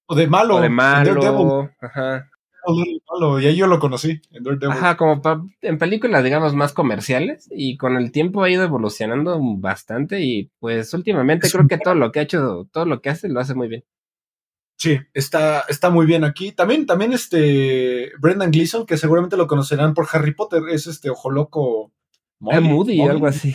[0.06, 0.56] O de malo.
[0.56, 1.70] o de malo.
[1.80, 2.28] Ajá.
[3.10, 4.76] Malo, Y ahí yo lo conocí, en Daredevil.
[4.76, 5.20] Ajá, como
[5.62, 7.48] en películas, digamos, más comerciales.
[7.50, 10.20] Y con el tiempo ha ido evolucionando bastante.
[10.20, 13.28] Y pues últimamente Es creo que todo lo que ha hecho, todo lo que hace,
[13.28, 13.84] lo hace muy bien.
[14.76, 16.52] Sí, está, está muy bien aquí.
[16.52, 21.30] También, también este Brendan Gleeson, que seguramente lo conocerán por Harry Potter, es este ojo
[21.30, 21.92] loco.
[22.50, 23.54] Ah, Moody, algo así.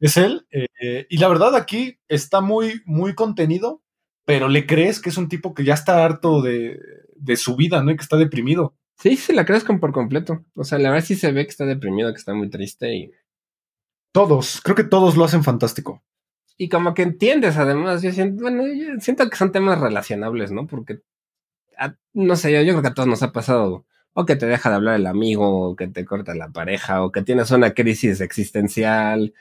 [0.00, 0.46] Es él.
[0.50, 3.82] eh, y la verdad aquí está muy, muy contenido,
[4.24, 6.78] pero le crees que es un tipo que ya está harto de,
[7.16, 7.90] de su vida, ¿no?
[7.90, 8.74] Y que está deprimido.
[8.96, 10.44] Sí, se la crees con por completo.
[10.54, 13.10] O sea, la verdad sí se ve que está deprimido, que está muy triste y
[14.12, 16.02] Todos, creo que todos lo hacen fantástico.
[16.56, 20.68] Y como que entiendes, además, yo siento, bueno, yo siento que son temas relacionables, ¿no?
[20.68, 21.00] Porque,
[21.78, 24.46] a- no sé, yo, yo creo que a todos nos ha pasado, o que te
[24.46, 27.74] deja de hablar el amigo, o que te corta la pareja, o que tienes una
[27.74, 29.34] crisis existencial.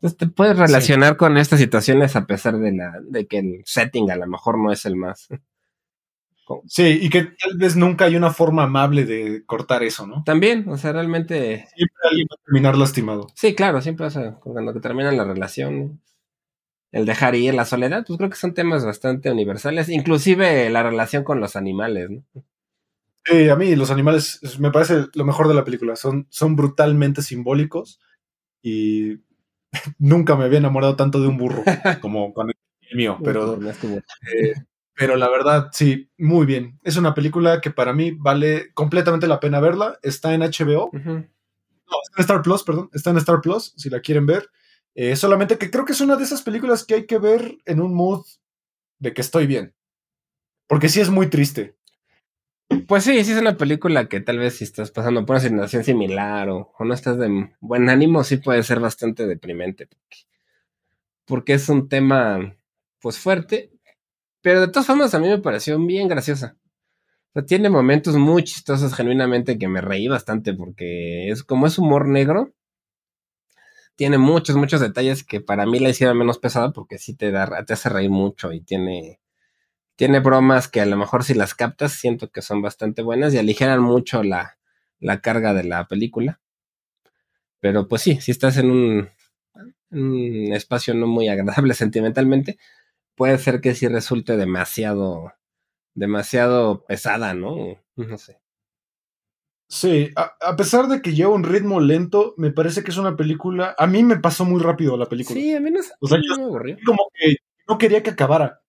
[0.00, 4.10] Entonces te puedes relacionar con estas situaciones a pesar de, la, de que el setting
[4.10, 5.28] a lo mejor no es el más.
[6.66, 10.22] Sí, y que tal vez nunca hay una forma amable de cortar eso, ¿no?
[10.24, 13.26] También, o sea, realmente, Siempre alguien va a terminar lastimado.
[13.34, 16.00] sí, claro, siempre pasa cuando que termina la relación.
[16.92, 21.24] El dejar ir, la soledad, pues creo que son temas bastante universales, inclusive la relación
[21.24, 22.24] con los animales, ¿no?
[23.24, 25.96] Sí, a mí los animales es- me parece lo mejor de la película.
[25.96, 28.00] Son, son brutalmente simbólicos
[28.62, 29.18] y
[29.98, 31.62] nunca me había enamorado tanto de un burro
[32.00, 34.54] como con el mío, pero, eh,
[34.98, 36.80] pero la verdad, sí, muy bien.
[36.82, 39.96] Es una película que para mí vale completamente la pena verla.
[40.02, 44.00] Está en HBO, no, está en Star Plus, perdón, está en Star Plus, si la
[44.00, 44.50] quieren ver.
[44.96, 47.80] Eh, solamente que creo que es una de esas películas que hay que ver en
[47.80, 48.26] un mood
[48.98, 49.72] de que estoy bien.
[50.66, 51.76] Porque sí es muy triste.
[52.88, 55.84] Pues sí, sí es una película que tal vez si estás pasando por una situación
[55.84, 59.86] similar o, o no estás de buen ánimo, sí puede ser bastante deprimente.
[59.86, 60.18] Porque,
[61.24, 62.56] porque es un tema,
[63.00, 63.77] pues fuerte,
[64.42, 66.56] pero de todas formas a mí me pareció bien graciosa.
[67.30, 71.78] O sea, tiene momentos muy chistosos genuinamente que me reí bastante porque es como es
[71.78, 72.54] humor negro.
[73.96, 77.64] Tiene muchos, muchos detalles que para mí la hicieron menos pesada porque sí te da,
[77.64, 79.20] te hace reír mucho y tiene,
[79.96, 83.38] tiene bromas que a lo mejor si las captas siento que son bastante buenas y
[83.38, 84.58] aligeran mucho la,
[85.00, 86.40] la carga de la película.
[87.60, 89.10] Pero pues sí, si estás en un,
[89.90, 92.58] en un espacio no muy agradable sentimentalmente,
[93.18, 95.34] puede ser que sí resulte demasiado,
[95.94, 97.56] demasiado pesada, ¿no?
[97.96, 98.40] No sé.
[99.70, 103.16] Sí, a, a pesar de que lleva un ritmo lento, me parece que es una
[103.16, 103.74] película.
[103.78, 105.38] A mí me pasó muy rápido la película.
[105.38, 106.76] Sí, a mí no, sé, O sea, no yo- me aburrió.
[106.86, 107.36] Como que
[107.68, 108.62] no quería que acabara.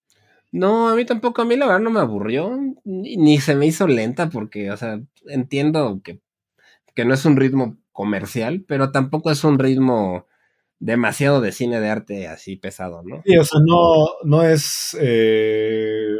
[0.51, 3.67] No, a mí tampoco, a mí la verdad no me aburrió, ni, ni se me
[3.67, 6.21] hizo lenta porque, o sea, entiendo que,
[6.95, 10.27] que no es un ritmo comercial, pero tampoco es un ritmo
[10.79, 13.21] demasiado de cine de arte así pesado, ¿no?
[13.25, 14.95] Sí, o sea, no, no es.
[14.99, 16.17] eh,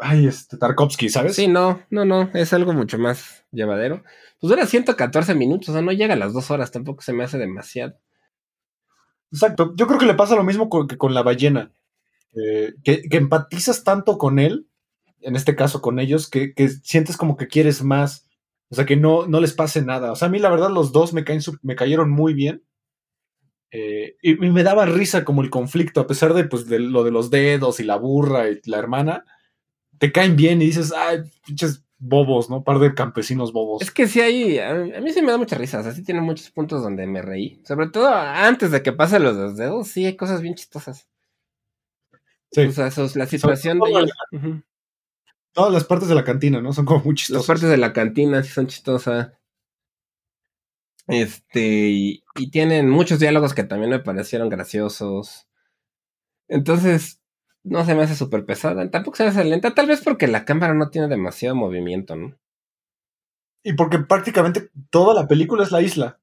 [0.00, 1.34] Ay, este Tarkovsky, ¿sabes?
[1.36, 4.04] Sí, no, no, no, es algo mucho más llevadero.
[4.40, 7.24] Pues dura 114 minutos, o sea, no llega a las dos horas, tampoco se me
[7.24, 7.98] hace demasiado.
[9.32, 9.74] Exacto.
[9.76, 11.72] Yo creo que le pasa lo mismo con, que con la ballena.
[12.34, 14.68] eh, que, que empatizas tanto con él,
[15.22, 18.26] en este caso con ellos, que, que sientes como que quieres más.
[18.70, 20.12] O sea, que no, no les pase nada.
[20.12, 22.64] O sea, a mí la verdad los dos me, caen, me cayeron muy bien.
[23.70, 27.04] Eh, y, y me daba risa como el conflicto, a pesar de, pues, de lo
[27.04, 29.24] de los dedos y la burra y la hermana.
[29.98, 32.62] Te caen bien y dices, ay, pinches bobos, ¿no?
[32.64, 33.82] Par de campesinos bobos.
[33.82, 36.02] Es que sí hay, a, a mí sí me da mucha risa, o sea, sí
[36.04, 37.60] tiene muchos puntos donde me reí.
[37.66, 41.08] Sobre todo antes de que pasen los dos dedos, sí hay cosas bien chistosas.
[42.52, 42.62] Sí.
[42.62, 44.10] O sea, esos- la situación de ellos.
[45.52, 46.72] Todas las partes de la cantina, ¿no?
[46.72, 47.46] Son como muy Las chistosas.
[47.46, 49.32] partes de la cantina sí son chistosas.
[51.08, 55.48] Este, y, y tienen muchos diálogos que también me parecieron graciosos.
[56.48, 57.20] Entonces,
[57.64, 58.90] no se me hace súper pesada.
[58.90, 62.36] Tampoco se me hace lenta, tal vez porque la cámara no tiene demasiado movimiento, ¿no?
[63.62, 66.20] Y porque prácticamente toda la película es la isla.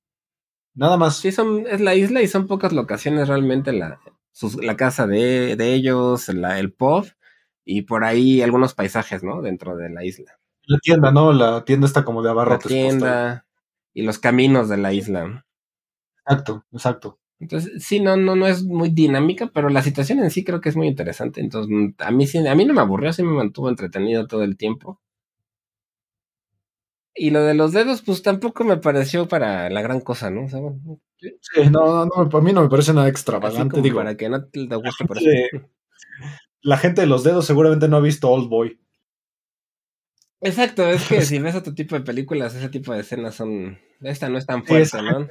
[0.73, 1.17] Nada más.
[1.17, 3.99] Sí, son, es la isla y son pocas locaciones realmente la,
[4.31, 7.05] sus- la casa de, de ellos, la, el pub
[7.65, 9.41] y por ahí algunos paisajes, ¿no?
[9.41, 10.39] Dentro de la isla.
[10.67, 11.33] La tienda, ¿no?
[11.33, 12.67] La tienda está como de La abarrotes.
[12.67, 13.44] tienda
[13.95, 15.47] y los caminos de la isla.
[16.27, 17.19] Exacto, exacto.
[17.39, 20.69] Entonces, sí, no, no, no es muy dinámica, pero la situación en sí creo que
[20.69, 21.41] es muy interesante.
[21.41, 24.43] Entonces, mm, a mí sí, a mí no me aburrió, sí me mantuvo entretenido todo
[24.43, 25.01] el tiempo.
[27.15, 30.45] Y lo de los dedos, pues tampoco me pareció para la gran cosa, ¿no?
[30.45, 33.81] O sea, bueno, Sí, no, no, para mí no me parece nada extravagante.
[33.81, 35.65] Digo, para que no te guste por eso.
[36.61, 38.79] la gente de los dedos seguramente no ha visto Old Boy.
[40.41, 43.77] Exacto, es que si ves otro tipo de películas, ese tipo de escenas son.
[44.01, 45.27] Esta no es tan fuerte, ¿no?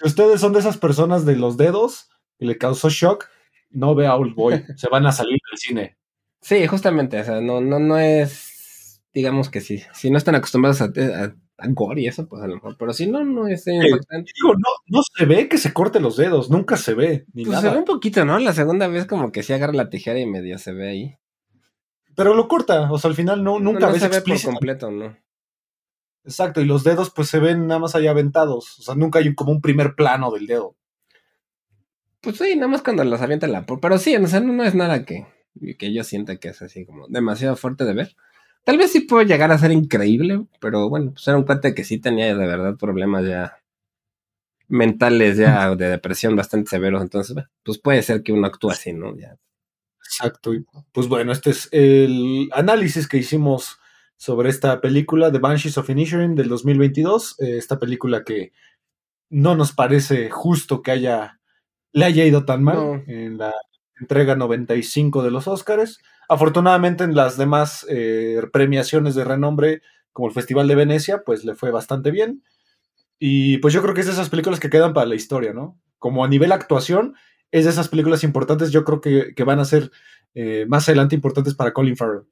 [0.00, 2.08] Si ustedes son de esas personas de los dedos
[2.38, 3.28] y le causó shock,
[3.70, 4.64] no vea Old Boy.
[4.76, 5.98] Se van a salir del cine.
[6.40, 9.00] Sí, justamente, o sea, no, no, no es.
[9.12, 9.82] Digamos que sí.
[9.94, 12.76] Si no están acostumbrados a, a, a gore y eso, pues a lo mejor.
[12.76, 14.32] Pero si no, no es impactante.
[14.34, 17.58] Digo, no, no se ve que se corte los dedos, nunca se ve, ni Pues
[17.58, 17.74] se nada.
[17.74, 18.38] ve un poquito, ¿no?
[18.40, 21.14] La segunda vez como que sí agarra la tijera y medio se ve ahí.
[22.16, 24.18] Pero lo corta, o sea, al final no, nunca no, no ves se ve por
[24.18, 24.50] explícito.
[24.50, 25.16] completo, ¿no?
[26.24, 28.78] Exacto, y los dedos pues se ven nada más allá aventados.
[28.78, 30.76] O sea, nunca hay como un primer plano del dedo.
[32.20, 33.66] Pues sí, nada más cuando los avienta la...
[33.66, 35.26] Pero sí, o sea, no, no es nada que,
[35.78, 38.16] que yo sienta que es así como demasiado fuerte de ver.
[38.64, 41.84] Tal vez sí puede llegar a ser increíble, pero bueno, pues era un cuate que
[41.84, 43.58] sí tenía de verdad problemas ya
[44.68, 49.14] mentales ya de depresión bastante severos, entonces, pues puede ser que uno actúe así, ¿no?
[49.18, 49.36] Ya.
[50.14, 50.52] Exacto.
[50.92, 53.78] Pues bueno, este es el análisis que hicimos
[54.16, 58.52] sobre esta película, The Banshees of Inisherin del 2022, eh, esta película que
[59.28, 61.40] no nos parece justo que haya
[61.92, 63.52] le haya ido tan mal en la
[64.00, 66.00] entrega 95 de los Oscars.
[66.28, 71.54] Afortunadamente en las demás eh, premiaciones de renombre, como el Festival de Venecia, pues le
[71.54, 72.42] fue bastante bien.
[73.18, 75.78] Y pues yo creo que es de esas películas que quedan para la historia, ¿no?
[75.98, 77.14] Como a nivel actuación,
[77.50, 79.90] es de esas películas importantes, yo creo que, van a ser
[80.34, 82.24] eh, más adelante importantes para Colin Farrell.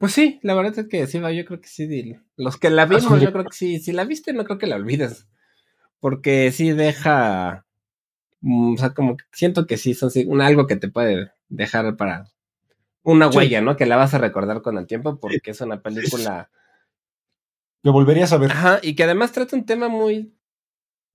[0.00, 2.16] Pues sí, la verdad es que sí, yo creo que sí.
[2.36, 3.78] Los que la vimos, yo creo que sí.
[3.80, 5.26] Si la viste, no creo que la olvides.
[5.98, 7.66] Porque sí deja.
[8.40, 11.98] Mm, o sea, como que siento que sí, son un, algo que te puede dejar
[11.98, 12.30] para
[13.02, 13.76] una huella, ¿no?
[13.76, 16.50] Que la vas a recordar con el tiempo porque es una película.
[17.82, 18.52] Lo volverías a ver.
[18.52, 20.34] Ajá, y que además trata un tema muy.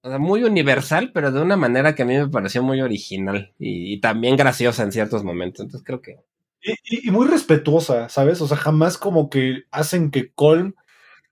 [0.06, 3.54] O sea, muy universal, pero de una manera que a mí me pareció muy original
[3.58, 5.66] y también graciosa en ciertos momentos.
[5.66, 6.20] Entonces creo que
[6.84, 8.42] y, muy respetuosa, ¿sabes?
[8.42, 10.74] O sea, jamás como que hacen que Colm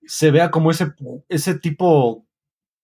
[0.06, 0.92] se vea como ese,
[1.28, 2.26] ese tipo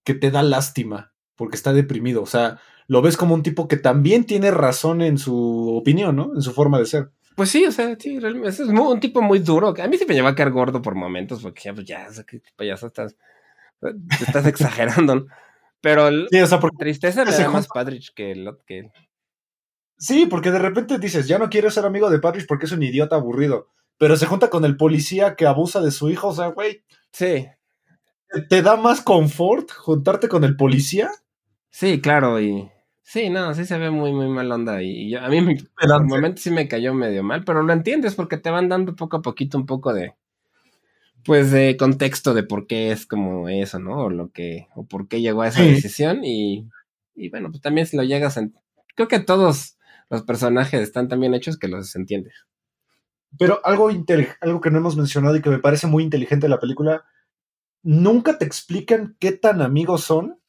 [0.05, 2.22] que te da lástima porque está deprimido.
[2.22, 6.32] O sea, lo ves como un tipo que también tiene razón en su opinión, ¿no?
[6.34, 7.11] En su forma de ser.
[7.36, 9.74] Pues sí, o sea, sí, realmente es un tipo muy duro.
[9.76, 12.07] A mí se me lleva a caer gordo por momentos, porque ya, pues ya,
[12.59, 13.16] ya estás,
[14.20, 15.26] estás exagerando.
[15.81, 18.35] Pero sí, o sea, porque tristeza me da más Padrich que,
[18.66, 18.91] que,
[20.01, 22.83] Sí, porque de repente dices, ya no quiero ser amigo de Patrick porque es un
[22.83, 23.68] idiota aburrido.
[23.99, 26.83] Pero se junta con el policía que abusa de su hijo, o sea, güey.
[27.12, 27.47] Sí.
[28.49, 31.11] ¿Te da más confort juntarte con el policía?
[31.68, 32.70] Sí, claro, y.
[33.03, 34.83] Sí, no, sí se ve muy, muy mal onda.
[34.83, 38.39] Y, a mí me, en momento sí me cayó medio mal, pero lo entiendes porque
[38.39, 40.14] te van dando poco a poquito un poco de.
[41.24, 44.04] Pues de contexto de por qué es como eso, ¿no?
[44.04, 44.68] O lo que.
[44.74, 46.24] O por qué llegó a esa decisión.
[46.24, 46.68] Y,
[47.14, 48.48] y bueno, pues también si lo llegas a.
[48.94, 52.30] Creo que todos los personajes están tan bien hechos que los entiende.
[53.38, 53.88] Pero algo,
[54.40, 57.04] algo que no hemos mencionado y que me parece muy inteligente de la película,
[57.82, 60.40] nunca te explican qué tan amigos son,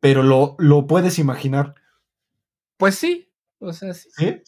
[0.00, 1.74] pero lo, lo puedes imaginar.
[2.76, 4.42] Pues sí, o sea, sí.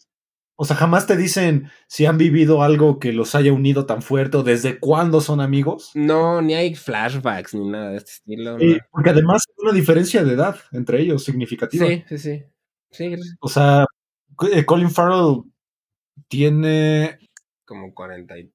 [0.59, 4.38] O sea, jamás te dicen si han vivido algo que los haya unido tan fuerte
[4.38, 5.90] o desde cuándo son amigos.
[5.94, 8.57] No, ni hay flashbacks ni nada de este estilo.
[8.90, 11.86] Porque además hay una diferencia de edad entre ellos significativa.
[11.86, 12.44] Sí, sí, sí.
[12.90, 13.14] sí.
[13.40, 13.84] O sea,
[14.50, 15.42] eh, Colin Farrell
[16.28, 17.18] tiene
[17.66, 18.50] como 40 y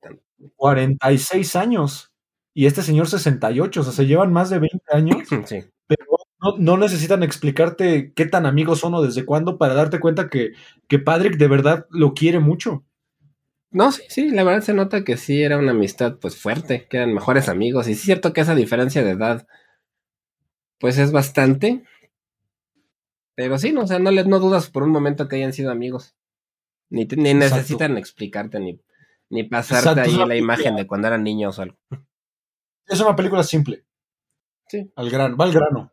[0.56, 2.12] 46 años
[2.54, 5.18] y este señor 68, o sea, se llevan más de 20 años.
[5.48, 5.64] Sí.
[6.42, 10.54] Pero no, necesitan explicarte qué tan amigos son o desde cuándo para darte cuenta que,
[10.88, 12.84] que Patrick de verdad lo quiere mucho.
[13.70, 16.98] No, sí, sí, la verdad se nota que sí era una amistad pues fuerte, que
[16.98, 19.48] eran mejores amigos y es cierto que esa diferencia de edad
[20.78, 21.84] pues es bastante,
[23.36, 26.16] pero sí, no, o sea, no, no dudas por un momento que hayan sido amigos.
[26.90, 28.82] Ni, ni necesitan explicarte, ni,
[29.30, 31.78] ni pasarte ahí la imagen de cuando eran niños o algo.
[32.88, 33.86] Es una película simple.
[34.68, 34.92] Sí.
[34.96, 35.92] Al grano, va al grano.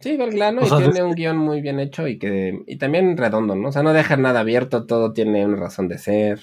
[0.00, 3.54] Sí, va al y tiene un guion muy bien hecho y que y también redondo,
[3.54, 3.68] ¿no?
[3.68, 6.40] O sea, no deja nada abierto, todo tiene una razón de ser.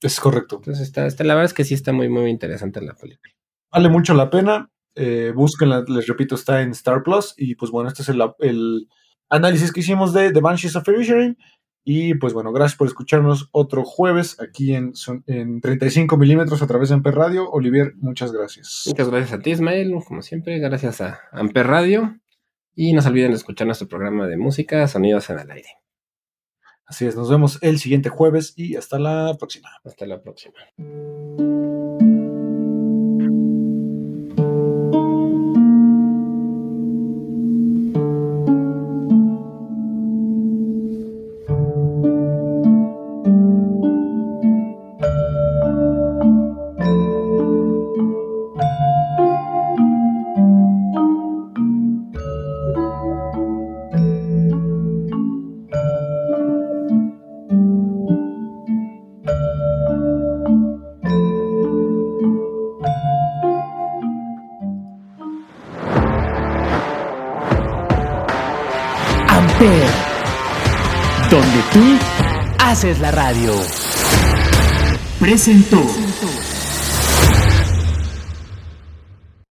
[0.00, 0.56] Es correcto.
[0.56, 3.32] Entonces está, está la verdad es que sí está muy, muy interesante la película.
[3.70, 4.68] Vale mucho la pena.
[4.96, 7.34] Eh, búsquenla, les repito, está en Star Plus.
[7.36, 8.88] Y pues bueno, este es el,
[9.28, 11.38] análisis que hicimos de The Banshees of Inisherin.
[11.84, 14.92] Y pues bueno, gracias por escucharnos otro jueves aquí en,
[15.26, 17.48] en 35 milímetros a través de Amper Radio.
[17.50, 18.84] Olivier, muchas gracias.
[18.86, 22.21] Muchas gracias a ti, Ismael, como siempre, gracias a Amper Radio.
[22.74, 25.68] Y no se olviden de escuchar nuestro programa de música, Sonidos en el Aire.
[26.86, 29.70] Así es, nos vemos el siguiente jueves y hasta la próxima.
[29.84, 30.58] Hasta la próxima.
[73.32, 73.54] Radio.
[75.18, 76.01] Presentó.